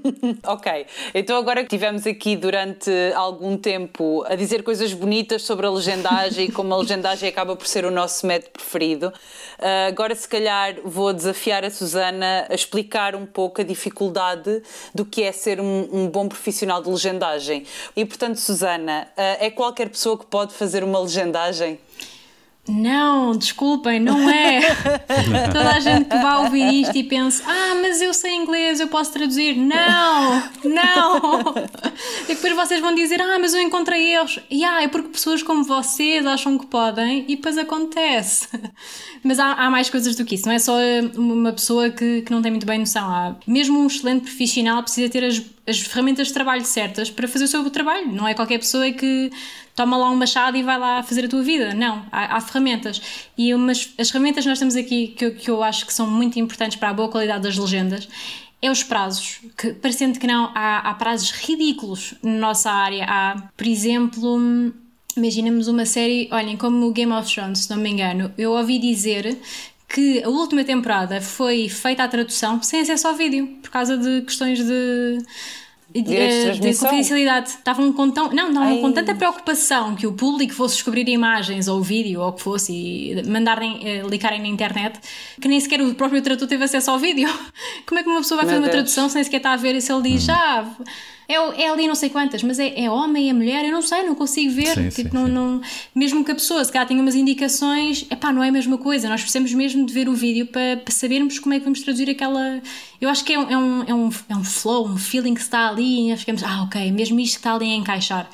[0.42, 5.70] ok, então agora que tivemos aqui durante algum tempo a dizer coisas bonitas sobre a
[5.70, 10.26] legendagem e como a legendagem acaba por ser o nosso método preferido, uh, agora se
[10.26, 14.62] calhar vou desafiar a Susana a explicar um pouco a dificuldade
[14.94, 17.66] do que é ser um, um bom profissional de legendagem.
[17.94, 21.78] E portanto, Susana, uh, é qualquer pessoa que pode fazer uma legendagem?
[22.66, 24.60] Não, desculpem, não é.
[25.52, 28.88] Toda a gente que vai ouvir isto e pensa: Ah, mas eu sei inglês, eu
[28.88, 29.54] posso traduzir.
[29.54, 31.54] Não, não.
[32.24, 34.38] E depois vocês vão dizer: Ah, mas eu encontrei erros.
[34.50, 38.48] E ah, é porque pessoas como vocês acham que podem e depois acontece.
[39.22, 40.76] Mas há, há mais coisas do que isso, não é só
[41.16, 43.08] uma pessoa que, que não tem muito bem noção.
[43.08, 47.44] Há, mesmo um excelente profissional precisa ter as, as ferramentas de trabalho certas para fazer
[47.44, 48.12] o seu trabalho.
[48.12, 49.30] Não é qualquer pessoa que
[49.74, 51.74] toma lá um machado e vai lá fazer a tua vida.
[51.74, 52.53] Não, há, há ferramentas.
[53.36, 56.06] E umas, as ferramentas que nós temos aqui, que eu, que eu acho que são
[56.06, 58.08] muito importantes para a boa qualidade das legendas,
[58.60, 63.04] é os prazos, que parecendo que não, há, há prazos ridículos na nossa área.
[63.06, 64.72] Há, por exemplo,
[65.16, 68.78] imaginemos uma série, olhem, como o Game of Thrones, se não me engano, eu ouvi
[68.78, 69.38] dizer
[69.88, 74.22] que a última temporada foi feita a tradução sem acesso ao vídeo, por causa de
[74.22, 75.18] questões de
[76.02, 77.50] de, de confidencialidade.
[77.50, 81.80] Estavam com, tão, não, estavam com tanta preocupação que o público fosse descobrir imagens ou
[81.80, 84.98] vídeo ou o que fosse e mandarem, uh, likarem na internet
[85.40, 87.28] que nem sequer o próprio tradutor teve acesso ao vídeo.
[87.86, 88.74] Como é que uma pessoa vai Meu fazer Deus.
[88.74, 90.34] uma tradução sem sequer estar a ver e se ele diz já.
[90.34, 90.86] Ah,
[91.28, 94.02] é, é ali não sei quantas, mas é, é homem, é mulher, eu não sei,
[94.02, 94.74] não consigo ver.
[94.74, 95.32] Sim, tipo, sim, não, sim.
[95.32, 95.60] Não,
[95.94, 98.76] mesmo que a pessoa se calhar tenha umas indicações, é pá, não é a mesma
[98.76, 99.08] coisa.
[99.08, 102.10] Nós precisamos mesmo de ver o vídeo para, para sabermos como é que vamos traduzir
[102.10, 102.60] aquela.
[103.00, 105.40] Eu acho que é um, é um, é um, é um flow, um feeling que
[105.40, 108.28] está ali e nós ficamos, ah, ok, mesmo isto que está ali a encaixar.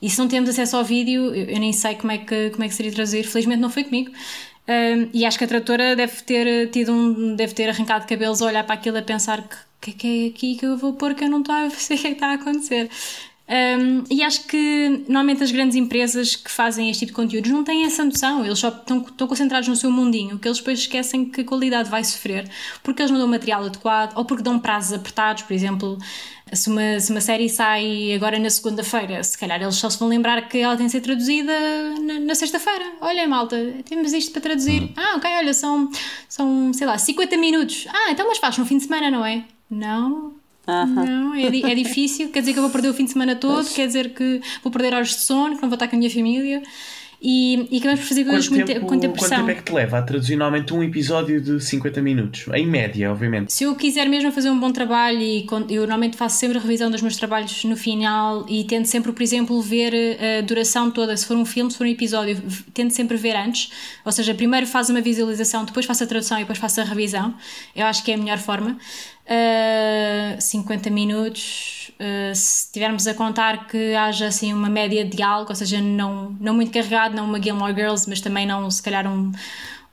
[0.00, 2.62] E se não temos acesso ao vídeo, eu, eu nem sei como é, que, como
[2.62, 3.24] é que seria traduzir.
[3.24, 4.12] Felizmente não foi comigo.
[4.68, 8.46] Um, e acho que a tradutora deve ter tido um, deve ter arrancado cabelos a
[8.46, 11.24] olhar para aquilo a pensar que que, que é aqui que eu vou pôr que
[11.24, 12.90] eu não estou a ver o que está a acontecer.
[13.48, 17.62] Um, e acho que normalmente as grandes empresas que fazem este tipo de conteúdos não
[17.62, 21.24] têm essa noção, eles só estão, estão concentrados no seu mundinho, que eles depois esquecem
[21.26, 22.50] que a qualidade vai sofrer
[22.82, 25.96] porque eles não dão material adequado ou porque dão prazos apertados, por exemplo.
[26.52, 30.08] Se uma, se uma série sai agora na segunda-feira, se calhar eles só se vão
[30.08, 31.52] lembrar que ela tem de ser traduzida
[32.00, 32.84] na, na sexta-feira.
[33.00, 34.82] Olha, malta, temos isto para traduzir.
[34.82, 34.88] Hum.
[34.96, 35.90] Ah, ok, olha, são,
[36.28, 37.88] são, sei lá, 50 minutos.
[37.88, 39.44] Ah, então mas faz no fim de semana, não é?
[39.68, 40.34] Não,
[41.04, 42.28] Não, é, é, difícil.
[42.30, 44.72] Quer dizer que eu vou perder o fim de semana todo, quer dizer que vou
[44.72, 46.62] perder horas de sono, que não vou estar com a minha família.
[47.20, 49.72] E, e acabamos por fazer coisas muito tempo, com tempo Quanto tempo é que te
[49.72, 52.46] leva a traduzir normalmente um episódio de 50 minutos?
[52.54, 53.52] Em média, obviamente.
[53.52, 56.90] Se eu quiser mesmo fazer um bom trabalho, e eu normalmente faço sempre a revisão
[56.90, 61.16] dos meus trabalhos no final e tento sempre, por exemplo, ver a duração toda.
[61.16, 62.40] Se for um filme, se for um episódio,
[62.74, 63.70] tento sempre ver antes.
[64.04, 67.34] Ou seja, primeiro faço uma visualização, depois faço a tradução e depois faço a revisão.
[67.74, 68.76] Eu acho que é a melhor forma.
[69.26, 75.22] Uh, ah, 50 minutos, uh, se tivermos a contar que haja assim uma média de
[75.22, 78.82] algo, ou seja, não, não muito carregado, não uma Gilmore Girls, mas também não se
[78.82, 79.32] calhar um.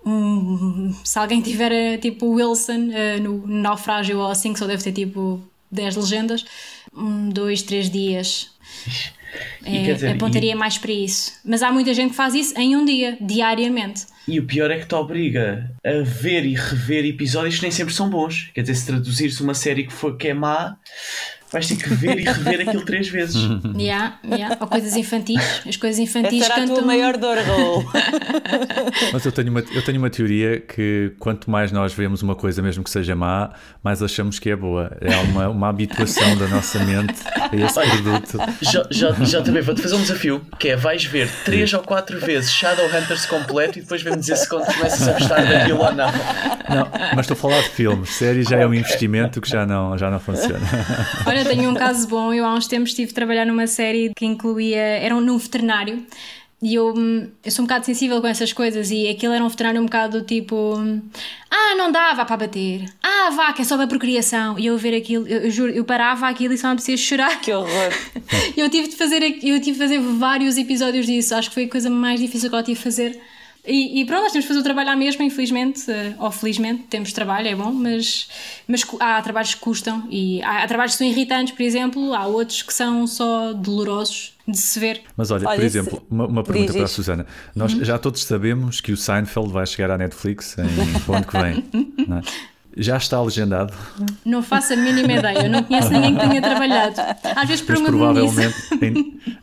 [0.06, 4.92] um se alguém tiver tipo Wilson uh, no naufrágio ou assim, que só deve ter
[4.92, 6.46] tipo 10 legendas,
[6.96, 8.52] um, dois, três dias.
[9.66, 10.56] É, dizer, apontaria e...
[10.56, 11.34] mais para isso.
[11.44, 14.06] Mas há muita gente que faz isso em um dia, diariamente.
[14.28, 17.94] E o pior é que te obriga a ver e rever episódios que nem sempre
[17.94, 18.52] são bons.
[18.54, 20.78] Quer dizer, se traduzir-se uma série que, for, que é má,
[21.54, 23.44] vais ter que ver e rever aquilo três vezes.
[23.84, 24.58] Yeah, yeah.
[24.60, 25.42] Ou coisas infantis.
[25.68, 26.76] As coisas infantis Essa era cantam...
[26.76, 27.84] a tua maior dor, Raul.
[29.12, 32.62] Mas eu tenho, uma, eu tenho uma teoria que quanto mais nós vemos uma coisa,
[32.62, 33.52] mesmo que seja má,
[33.84, 34.96] mais achamos que é boa.
[35.02, 38.38] É uma, uma habituação da nossa mente a esse Olha, produto.
[38.62, 42.20] Já, já, já também vou-te fazer um desafio, que é vais ver três ou quatro
[42.20, 46.12] vezes Shadowhunters completo e depois vemos dizer se começas a gostar daquilo ou não.
[46.70, 48.10] Não, mas estou a falar de filmes.
[48.12, 50.62] Séries já é um investimento que já não, já não funciona.
[51.26, 52.34] Olha, eu tenho um caso bom.
[52.34, 54.78] Eu há uns tempos estive a trabalhar numa série que incluía.
[54.78, 56.06] Era num veterinário.
[56.62, 56.94] E eu,
[57.44, 60.22] eu sou um bocado sensível com essas coisas e aquilo era um veterinário um bocado
[60.22, 60.76] tipo
[61.52, 64.78] Ah, não dá, vá para bater Ah, vá, que é só para procriação E eu
[64.78, 67.92] ver aquilo, eu, eu juro, eu parava aquilo e só me precisava chorar Que horror
[68.56, 71.70] Eu tive de fazer, eu tive de fazer vários episódios disso Acho que foi a
[71.70, 73.20] coisa mais difícil que eu tive de fazer
[73.66, 76.84] E, e, pronto, nós temos de fazer o trabalho à mesma, infelizmente, uh, ou felizmente,
[76.84, 78.28] temos trabalho, é bom, mas,
[78.68, 82.28] mas há trabalhos que custam e há, há, trabalhos que são irritantes, por exemplo, há
[82.28, 85.02] outros que são só dolorosos de se ver.
[85.16, 86.14] Mas olha, olha por exemplo, se...
[86.14, 87.26] uma, uma, pergunta para a Susana.
[87.56, 87.86] Nós uhum.
[87.86, 90.64] já todos sabemos que o Seinfeld vai chegar à Netflix em
[91.10, 91.64] o ano que vem.
[92.06, 92.22] Não é?
[92.76, 93.74] Já está legendado?
[94.26, 96.96] Não faço a mínima ideia, eu não conheço ninguém que tenha trabalhado.
[97.36, 98.56] Às vezes Mas provavelmente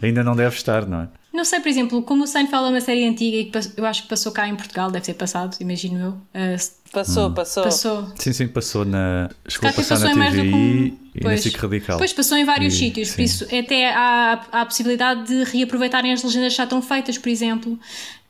[0.03, 1.09] ainda não deve estar, não é?
[1.41, 4.03] Não sei, por exemplo, como o Seinfeld é uma série antiga e que eu acho
[4.03, 6.11] que passou cá em Portugal, deve ser passado, imagino eu.
[6.11, 7.33] Uh, passou, hum.
[7.33, 7.63] passou.
[7.65, 8.13] Passou.
[8.15, 9.31] Sim, sim, passou na.
[9.49, 10.85] Chegou a passar na TVI um...
[11.15, 11.97] e pois, na Radical.
[11.97, 13.15] Pois, passou em vários e, sítios, sim.
[13.15, 17.31] por isso até há, há a possibilidade de reaproveitarem as legendas já estão feitas, por
[17.31, 17.73] exemplo.
[17.73, 17.79] Uh,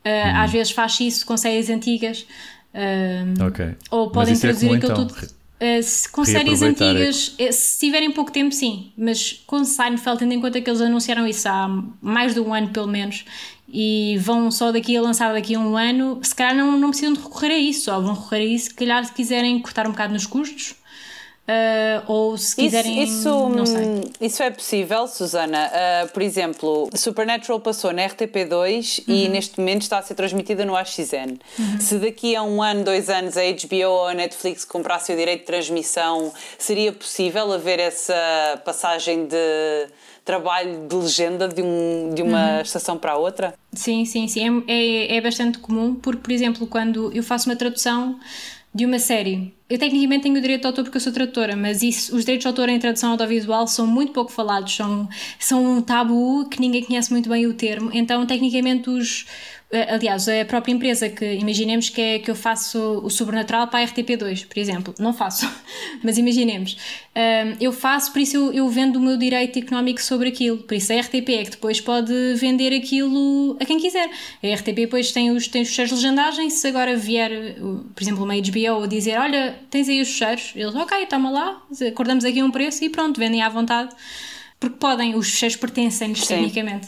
[0.05, 0.37] hum.
[0.37, 2.25] Às vezes faz isso com séries antigas.
[2.73, 3.75] Uh, ok.
[3.89, 5.40] Ou podem é traduzir é aquilo então, tudo.
[5.61, 7.51] Uh, se, com séries antigas, é...
[7.51, 11.47] se tiverem pouco tempo, sim, mas com Seinfeld, tendo em conta que eles anunciaram isso
[11.47, 11.69] há
[12.01, 13.25] mais de um ano, pelo menos,
[13.71, 17.13] e vão só daqui a lançar daqui a um ano, se calhar não, não precisam
[17.13, 19.91] de recorrer a isso, só vão recorrer a isso, se calhar, se quiserem cortar um
[19.91, 20.80] bocado nos custos
[21.41, 23.03] Uh, ou se quiserem.
[23.03, 24.03] Isso, isso, não sei.
[24.21, 25.69] Isso é possível, Susana.
[25.69, 29.15] Uh, por exemplo, Supernatural passou na RTP2 uhum.
[29.15, 31.39] e neste momento está a ser transmitida no AXN.
[31.59, 31.79] Uhum.
[31.79, 35.41] Se daqui a um ano, dois anos, a HBO ou a Netflix comprasse o direito
[35.41, 39.87] de transmissão, seria possível haver essa passagem de
[40.23, 42.61] trabalho de legenda de, um, de uma uhum.
[42.61, 43.55] estação para a outra?
[43.73, 44.63] Sim, sim, sim.
[44.67, 48.19] É, é, é bastante comum, porque, por exemplo, quando eu faço uma tradução
[48.73, 49.53] de uma série.
[49.69, 52.43] Eu tecnicamente tenho o direito de autor porque eu sou tradutora, mas isso, os direitos
[52.43, 55.07] de autor em tradução audiovisual são muito pouco falados, são,
[55.39, 59.25] são um tabu que ninguém conhece muito bem o termo, então tecnicamente os,
[59.89, 63.87] aliás, a própria empresa que imaginemos que, é, que eu faço o sobrenatural para a
[63.87, 65.49] RTP2, por exemplo, não faço,
[66.03, 66.77] mas imaginemos,
[67.15, 70.73] um, eu faço, por isso eu, eu, vendo o meu direito económico sobre aquilo, por
[70.75, 74.09] isso a RTP é que depois pode vender aquilo a quem quiser.
[74.43, 77.55] A RTP depois tem os, tem os fecheiros de legendagem, se agora vier,
[77.95, 81.61] por exemplo, uma HBO a dizer: Olha, tens aí os fecheiros, eles, ok, toma lá,
[81.87, 83.93] acordamos aqui um preço e pronto, vendem à vontade.
[84.59, 86.87] Porque podem, os fecheiros pertencem-lhes tecnicamente.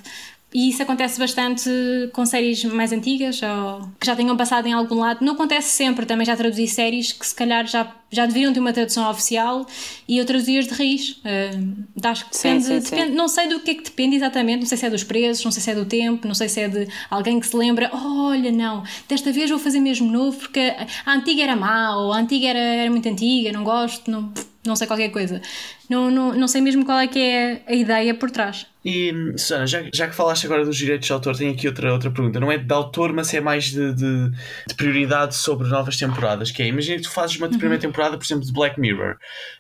[0.54, 1.70] E isso acontece bastante
[2.14, 5.26] com séries mais antigas ou que já tenham passado em algum lado.
[5.26, 8.72] Não acontece sempre, também já traduzi séries que se calhar já, já deveriam ter uma
[8.72, 9.66] tradução oficial
[10.08, 11.10] e eu traduzi-as de raiz.
[11.12, 13.16] Uh, acho que depende, sim, sim, depende sim.
[13.16, 15.52] não sei do que é que depende exatamente, não sei se é dos preços, não
[15.52, 18.52] sei se é do tempo, não sei se é de alguém que se lembra, olha,
[18.52, 20.60] não, desta vez vou fazer mesmo novo porque
[21.06, 24.32] a antiga era má ou a antiga era, era muito antiga, não gosto, não
[24.66, 25.42] não sei qualquer coisa.
[25.90, 28.66] Não, não, não sei mesmo qual é que é a ideia por trás.
[28.86, 32.12] E, Susana, já, já que falaste agora dos direitos de autor, tenho aqui outra, outra
[32.12, 32.40] pergunta.
[32.40, 34.32] Não é de autor, mas é mais de, de,
[34.68, 36.52] de prioridade sobre novas temporadas.
[36.52, 37.58] Que é, imagina que tu fazes uma uhum.
[37.58, 39.18] primeira temporada, por exemplo, de Black Mirror.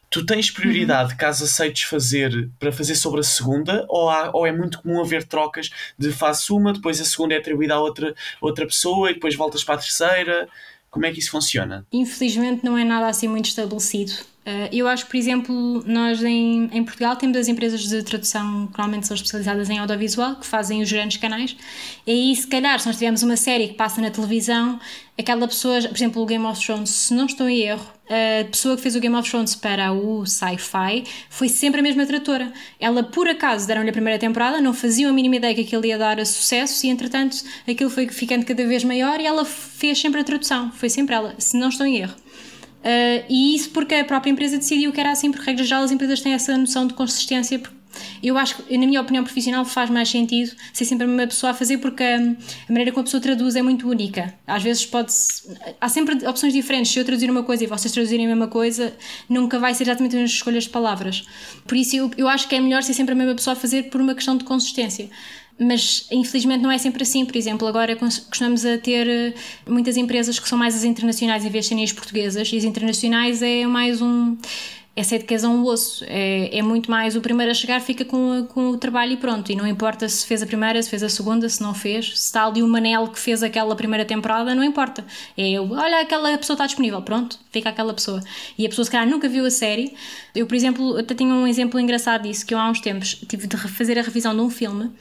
[0.10, 1.18] Tu tens prioridade, uhum.
[1.18, 5.24] caso aceites fazer, para fazer sobre a segunda, ou, há, ou é muito comum haver
[5.24, 9.36] trocas de faço uma, depois a segunda é atribuída a outra, outra pessoa e depois
[9.36, 10.48] voltas para a terceira?
[10.90, 11.86] Como é que isso funciona?
[11.92, 14.14] Infelizmente não é nada assim muito estabelecido.
[14.46, 18.78] Uh, eu acho por exemplo, nós em, em Portugal temos as empresas de tradução que
[18.78, 21.56] normalmente são especializadas em audiovisual, que fazem os grandes canais,
[22.06, 24.82] e aí, se calhar, se nós tivermos uma série que passa na televisão,
[25.18, 28.76] aquela pessoa, por exemplo, o Game of Thrones, se não estou em erro, a pessoa
[28.76, 32.52] que fez o Game of Thrones para o sci-fi foi sempre a mesma tradutora.
[32.80, 35.98] Ela, por acaso, deram-lhe a primeira temporada, não faziam a mínima ideia que aquilo ia
[35.98, 40.20] dar a sucesso, e entretanto aquilo foi ficando cada vez maior e ela fez sempre
[40.20, 40.70] a tradução.
[40.74, 42.16] Foi sempre ela, se não estou em erro.
[42.84, 45.92] Uh, e isso porque a própria empresa decidiu que era assim, porque, regra geral, as
[45.92, 47.62] empresas têm essa noção de consistência.
[48.22, 51.54] Eu acho que, na minha opinião profissional, faz mais sentido ser sempre uma pessoa a
[51.54, 54.34] fazer, porque a, a maneira como a pessoa traduz é muito única.
[54.46, 55.14] Às vezes pode
[55.80, 56.92] Há sempre opções diferentes.
[56.92, 58.94] Se eu traduzir uma coisa e vocês traduzirem a mesma coisa,
[59.30, 61.26] nunca vai ser exatamente as mesmas escolhas de palavras.
[61.68, 63.84] Por isso, eu, eu acho que é melhor ser sempre a mesma pessoa a fazer
[63.84, 65.10] por uma questão de consistência
[65.60, 67.26] mas infelizmente não é sempre assim.
[67.26, 69.34] Por exemplo, agora costumamos a ter eh,
[69.68, 72.64] muitas empresas que são mais as internacionais em vez de serem as portuguesas, e as
[72.64, 74.38] internacionais é mais um.
[74.96, 78.06] É ser de casa um osso, é, é muito mais o primeiro a chegar fica
[78.06, 79.52] com, com o trabalho e pronto.
[79.52, 82.26] E não importa se fez a primeira, se fez a segunda, se não fez, se
[82.26, 85.04] está ali o Manel que fez aquela primeira temporada, não importa.
[85.36, 88.22] É olha, aquela pessoa está disponível, pronto, fica aquela pessoa.
[88.56, 89.96] E a pessoa se calhar nunca viu a série.
[90.36, 93.48] Eu, por exemplo, até tenho um exemplo engraçado disso, que eu há uns tempos tive
[93.48, 94.92] de fazer a revisão de um filme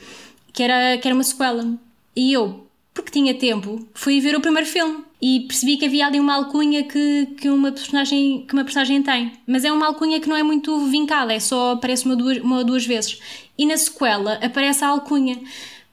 [0.52, 1.66] que era, que era uma sequela.
[2.14, 6.18] E eu, porque tinha tempo, fui ver o primeiro filme e percebi que havia ali
[6.18, 9.32] uma alcunha que, que, uma, personagem, que uma personagem tem.
[9.46, 12.58] Mas é uma alcunha que não é muito vincada, é só aparece uma, duas, uma
[12.58, 13.20] ou duas vezes.
[13.56, 15.38] E na sequela aparece a alcunha.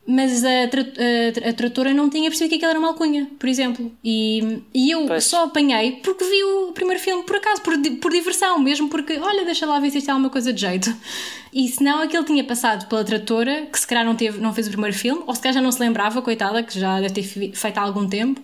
[0.10, 3.48] Mas a, tra a, a, tratora não tinha percebido que aquilo era uma alcunha, por
[3.48, 3.92] exemplo.
[4.04, 5.24] E, e eu pois.
[5.24, 9.46] só apanhei porque vi o primeiro filme por acaso, por, por diversão, mesmo porque, olha,
[9.46, 10.92] deixa lá ver se isto é alguma coisa de jeito.
[11.54, 14.66] E se não, aquele tinha passado pela tratora, que se calhar não, teve, não fez
[14.66, 17.24] o primeiro filme, ou se calhar já não se lembrava, coitada, que já deve ter
[17.24, 18.42] feito há algum tempo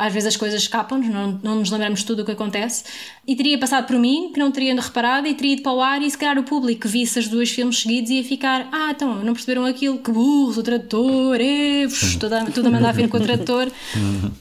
[0.00, 2.84] às vezes as coisas escapam-nos, não, não nos lembramos tudo o que acontece,
[3.26, 6.00] e teria passado por mim, que não teria reparado, e teria ido para o ar,
[6.00, 9.34] e se calhar o público visse as duas filmes seguidos ia ficar: Ah, então, não
[9.34, 11.86] perceberam aquilo, que burro, o trator, é,
[12.18, 13.70] toda, tudo a mandar vir com o trator.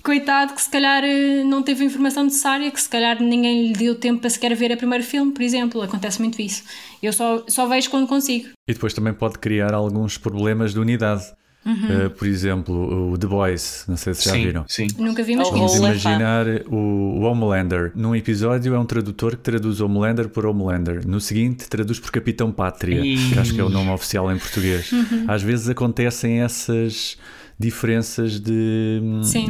[0.02, 3.74] Coitado, que se calhar eh, não teve a informação necessária, que se calhar ninguém lhe
[3.74, 5.82] deu tempo para sequer ver o primeiro filme, por exemplo.
[5.82, 6.64] Acontece muito isso.
[7.04, 8.48] Eu só, só vejo quando consigo.
[8.68, 11.24] E depois também pode criar alguns problemas de unidade.
[11.66, 12.06] Uhum.
[12.06, 14.66] Uh, por exemplo, o The Boys, não sei se já sim, viram.
[14.68, 14.88] Sim.
[14.98, 17.92] Nunca vimos Vamos imaginar o, o Homelander.
[17.96, 21.06] Num episódio é um tradutor que traduz Homelander por Homelander.
[21.06, 23.18] No seguinte, traduz por Capitão Pátria, e...
[23.34, 24.92] que acho que é o nome oficial em português.
[24.92, 25.26] Uhum.
[25.28, 27.18] Às vezes acontecem essas
[27.60, 29.02] diferenças de,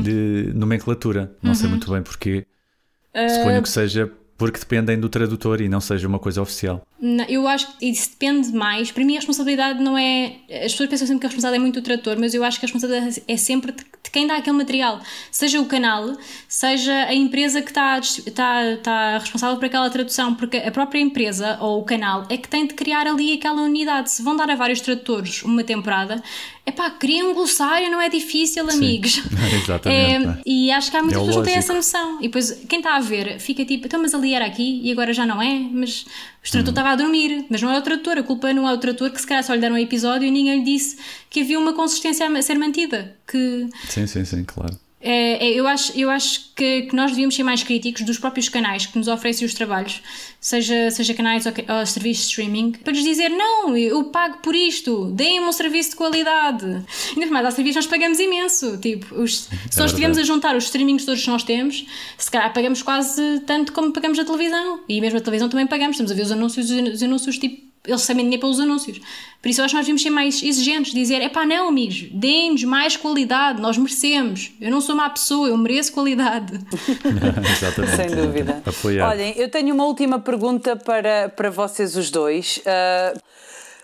[0.03, 1.32] de nomenclatura.
[1.43, 1.55] Não uhum.
[1.55, 2.45] sei muito bem porquê.
[3.14, 3.30] Uh...
[3.30, 6.81] Suponho que seja porque dependem do tradutor e não seja uma coisa oficial.
[6.99, 8.89] Não, eu acho que isso depende mais.
[8.89, 10.37] Para mim, a responsabilidade não é.
[10.63, 12.65] As pessoas pensam sempre que a responsabilidade é muito do tradutor, mas eu acho que
[12.65, 15.01] a responsabilidade é sempre de quem dá aquele material.
[15.29, 16.15] Seja o canal,
[16.47, 21.57] seja a empresa que está, está, está responsável por aquela tradução, porque a própria empresa
[21.59, 24.09] ou o canal é que tem de criar ali aquela unidade.
[24.09, 26.23] Se vão dar a vários tradutores uma temporada,
[26.66, 29.22] é pá, cria um glossário, não é difícil, amigos.
[29.64, 30.28] Exatamente.
[30.28, 32.20] É, e acho que há muitas é pessoas que não têm essa noção.
[32.20, 35.14] E depois quem está a ver fica tipo, então, mas ali era aqui e agora
[35.14, 36.05] já não é, mas
[36.47, 38.78] o tradutor estava a dormir, mas não é o tradutor, a culpa não é o
[38.78, 40.97] tradutor que se calhar só lhe deram um episódio e ninguém lhe disse
[41.30, 43.16] que havia uma consistência a ser mantida.
[43.28, 43.68] Que...
[43.88, 44.78] Sim, sim, sim, claro.
[45.02, 48.86] É, eu acho, eu acho que, que, nós devíamos ser mais críticos dos próprios canais
[48.86, 50.02] que nos oferecem os trabalhos,
[50.41, 54.54] seja, seja canais ou, ou serviços de streaming, para lhes dizer: não, eu pago por
[54.54, 56.84] isto, deem-me um serviço de qualidade.
[57.16, 58.78] Ainda mais, há serviços nós pagamos imenso.
[58.78, 61.86] Tipo, os, é se nós estivermos a juntar os streamings todos que nós temos,
[62.18, 64.82] se calhar pagamos quase tanto como pagamos a televisão.
[64.89, 68.01] E mesmo a televisão também pagamos, estamos a ver os anúncios, os anúncios tipo eles
[68.01, 68.99] sabem dinheiro pelos anúncios.
[69.41, 72.07] Por isso eu acho que nós devíamos ser mais exigentes, dizer, é pá, não amigos,
[72.11, 74.51] deem-nos mais qualidade, nós merecemos.
[74.59, 76.53] Eu não sou má pessoa, eu mereço qualidade.
[77.49, 77.95] Exatamente.
[77.95, 78.61] Sem dúvida.
[78.65, 79.09] Apoiar.
[79.09, 82.57] Olhem, eu tenho uma última pergunta para, para vocês os dois.
[82.57, 83.19] Uh,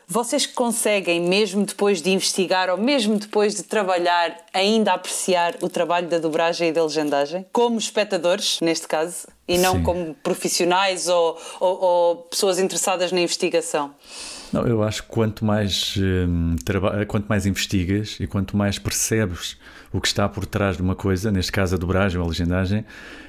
[0.07, 6.07] vocês conseguem, mesmo depois de investigar ou mesmo depois de trabalhar, ainda apreciar o trabalho
[6.07, 7.45] da dobragem e da legendagem?
[7.51, 9.83] Como espectadores, neste caso, e não Sim.
[9.83, 13.93] como profissionais ou, ou, ou, pessoas interessadas na investigação?
[14.53, 16.55] Não, eu acho que quanto mais, hum,
[17.07, 19.57] quanto mais investigas e quanto mais percebes
[19.91, 22.85] o que está por trás de uma coisa, neste caso a dobragem ou a legendagem,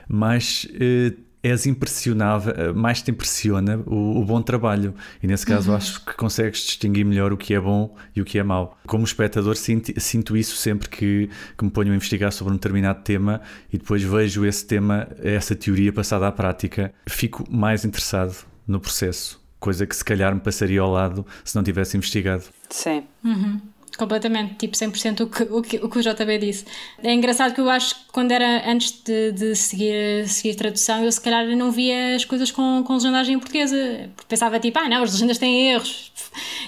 [0.09, 1.13] mais eh,
[1.47, 4.95] és impressionável, eh, mais te impressiona o, o bom trabalho.
[5.23, 5.77] E nesse caso uhum.
[5.77, 8.79] acho que consegues distinguir melhor o que é bom e o que é mau.
[8.87, 13.03] Como espectador, sinto, sinto isso sempre que, que me ponho a investigar sobre um determinado
[13.03, 13.41] tema
[13.73, 18.37] e depois vejo esse tema, essa teoria passada à prática, fico mais interessado
[18.67, 19.41] no processo.
[19.59, 22.45] Coisa que se calhar me passaria ao lado se não tivesse investigado.
[22.69, 23.05] Sim.
[23.25, 23.61] Uhum.
[23.97, 26.65] Completamente, tipo 100% o que, o, que, o que o JB disse.
[27.03, 31.11] É engraçado que eu acho que quando era antes de, de seguir, seguir tradução, eu
[31.11, 34.11] se calhar não via as coisas com, com legendagem em portuguesa.
[34.29, 36.13] Pensava tipo, ah não, as legendas têm erros,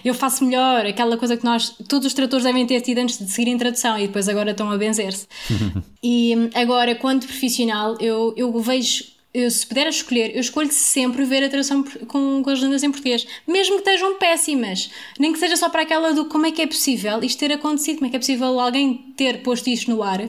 [0.05, 3.31] eu faço melhor, aquela coisa que nós, todos os tradutores devem ter tido antes de
[3.31, 5.27] seguir em tradução e depois agora estão a benzer-se.
[6.03, 11.45] e agora, quanto profissional, eu, eu vejo eu, se puder escolher, eu escolho sempre ver
[11.45, 15.57] a tradução com, com as legendas em português, mesmo que estejam péssimas, nem que seja
[15.57, 18.17] só para aquela do como é que é possível isto ter acontecido, como é que
[18.17, 20.21] é possível alguém ter posto isto no ar.
[20.21, 20.29] Uh,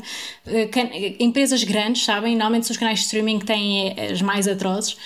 [1.19, 4.97] empresas grandes, sabem, normalmente são os canais de streaming que têm eh, as mais atrozes,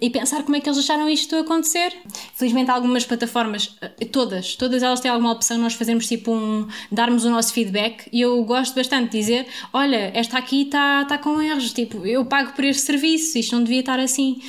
[0.00, 1.92] e pensar como é que eles deixaram isto acontecer.
[2.34, 6.68] Felizmente, algumas plataformas, eh, todas, todas elas têm alguma opção nós fazermos tipo um.
[6.90, 11.18] darmos o nosso feedback, e eu gosto bastante de dizer: olha, esta aqui está tá
[11.18, 14.40] com erros, tipo, eu pago por este serviço isto não devia estar assim.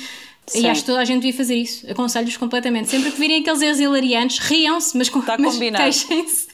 [0.46, 0.62] Sim.
[0.62, 1.90] E acho que toda a gente devia fazer isso.
[1.90, 2.90] Aconselho-vos completamente.
[2.90, 6.48] Sempre que virem aqueles erros hilariantes, riam-se, mas, tá mas queixem-se.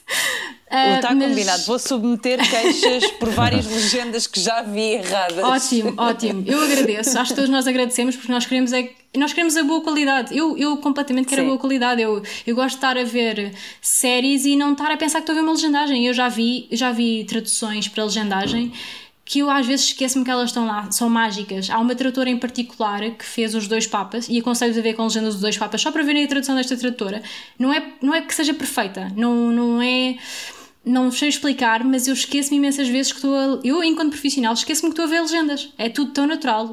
[0.71, 1.27] Uh, Está mas...
[1.27, 1.63] combinado.
[1.65, 5.43] Vou submeter queixas por várias legendas que já vi erradas.
[5.43, 6.43] Ótimo, ótimo.
[6.47, 7.19] Eu agradeço.
[7.19, 10.35] Acho que todos nós agradecemos porque nós queremos é nós queremos a boa qualidade.
[10.35, 11.47] Eu, eu completamente quero Sim.
[11.47, 12.01] a boa qualidade.
[12.01, 15.33] Eu, eu gosto de estar a ver séries e não estar a pensar que estou
[15.33, 16.07] a ver uma legendagem.
[16.07, 18.71] Eu já vi, já vi traduções para legendagem
[19.31, 21.69] que eu às vezes esqueço-me que elas estão lá, são mágicas.
[21.69, 25.03] Há uma tradutora em particular que fez os dois papas e aconselho-vos a ver com
[25.03, 27.21] legendas dos dois papas só para verem a tradução desta tradutora.
[27.57, 30.17] Não é, não é que seja perfeita, não, não é.
[30.83, 33.59] Não sei explicar, mas eu esqueço-me imensas vezes que estou a.
[33.63, 35.71] Eu, enquanto profissional, esqueço-me que estou a ver legendas.
[35.77, 36.71] É tudo tão natural,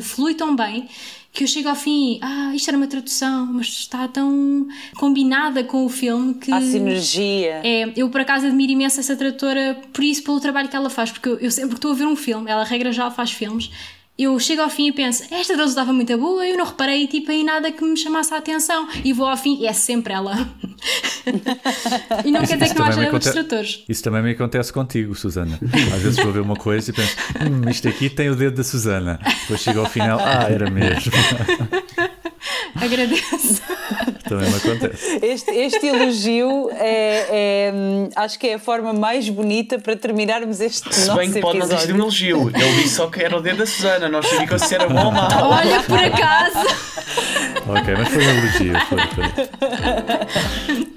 [0.00, 0.88] flui tão bem
[1.32, 5.84] que eu chego ao fim, ah, isto era uma tradução, mas está tão combinada com
[5.84, 6.50] o filme que.
[6.50, 7.60] Há sinergia.
[7.64, 11.12] É, eu por acaso admiro imenso essa tradutora por isso, pelo trabalho que ela faz,
[11.12, 13.70] porque eu, eu sempre que estou a ver um filme, ela regra já faz filmes,
[14.18, 17.30] eu chego ao fim e penso, esta tradução estava muito boa, eu não reparei tipo,
[17.30, 18.88] em nada que me chamasse a atenção.
[19.04, 20.34] E vou ao fim e é sempre ela.
[22.24, 23.84] e não isso, quer dizer que não haja tradutores.
[23.88, 25.58] Isso também me acontece contigo, Susana.
[25.94, 28.64] Às vezes vou ver uma coisa e penso, hum, isto aqui tem o dedo da
[28.64, 29.20] Susana.
[29.42, 31.12] Depois chego ao final, ah, era mesmo.
[32.74, 33.62] Agradeço.
[34.28, 35.18] Também me acontece.
[35.28, 37.72] Este, este elogio é, é,
[38.16, 41.58] acho que é a forma mais bonita para terminarmos este Se nosso bem que pode
[41.58, 42.50] não ter sido um elogio.
[42.54, 45.12] Ele disse só que era o dedo da Susana, não sabia se era bom ou
[45.12, 45.28] mau.
[45.50, 46.58] Olha, por acaso.
[47.66, 48.74] ok, mas foi um elogio.
[48.88, 50.88] Foi, foi.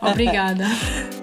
[0.10, 0.64] Obrigada.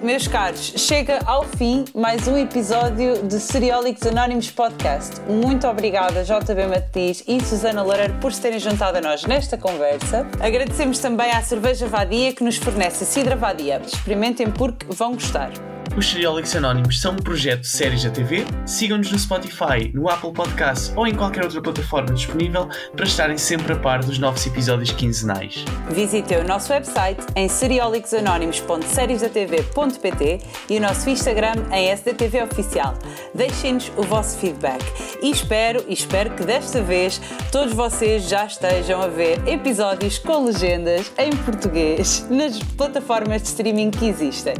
[0.01, 5.21] Meus caros, chega ao fim mais um episódio de Seriólicos Anónimos Podcast.
[5.21, 10.27] Muito obrigada, JB Matiz e Susana Loureiro, por se terem juntado a nós nesta conversa.
[10.39, 13.81] Agradecemos também à Cerveja Vadia que nos fornece a Cidra Vadia.
[13.85, 15.51] Experimentem porque vão gostar.
[15.95, 18.43] Os Seriólicos Anónimos são um projeto de séries da TV.
[18.65, 23.73] Sigam-nos no Spotify, no Apple Podcast ou em qualquer outra plataforma disponível para estarem sempre
[23.73, 25.65] a par dos novos episódios quinzenais.
[25.89, 32.93] Visitem o nosso website em seriólicosanónimos.seriesdatv.pt e o nosso Instagram em SDTV Oficial.
[33.33, 34.83] Deixem-nos o vosso feedback
[35.21, 37.19] e espero, espero que desta vez
[37.51, 43.91] todos vocês já estejam a ver episódios com legendas em português nas plataformas de streaming
[43.91, 44.53] que existem.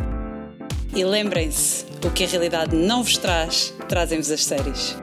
[0.98, 4.98] E lembrem-se, o que a realidade não vos traz, trazem-vos as séries.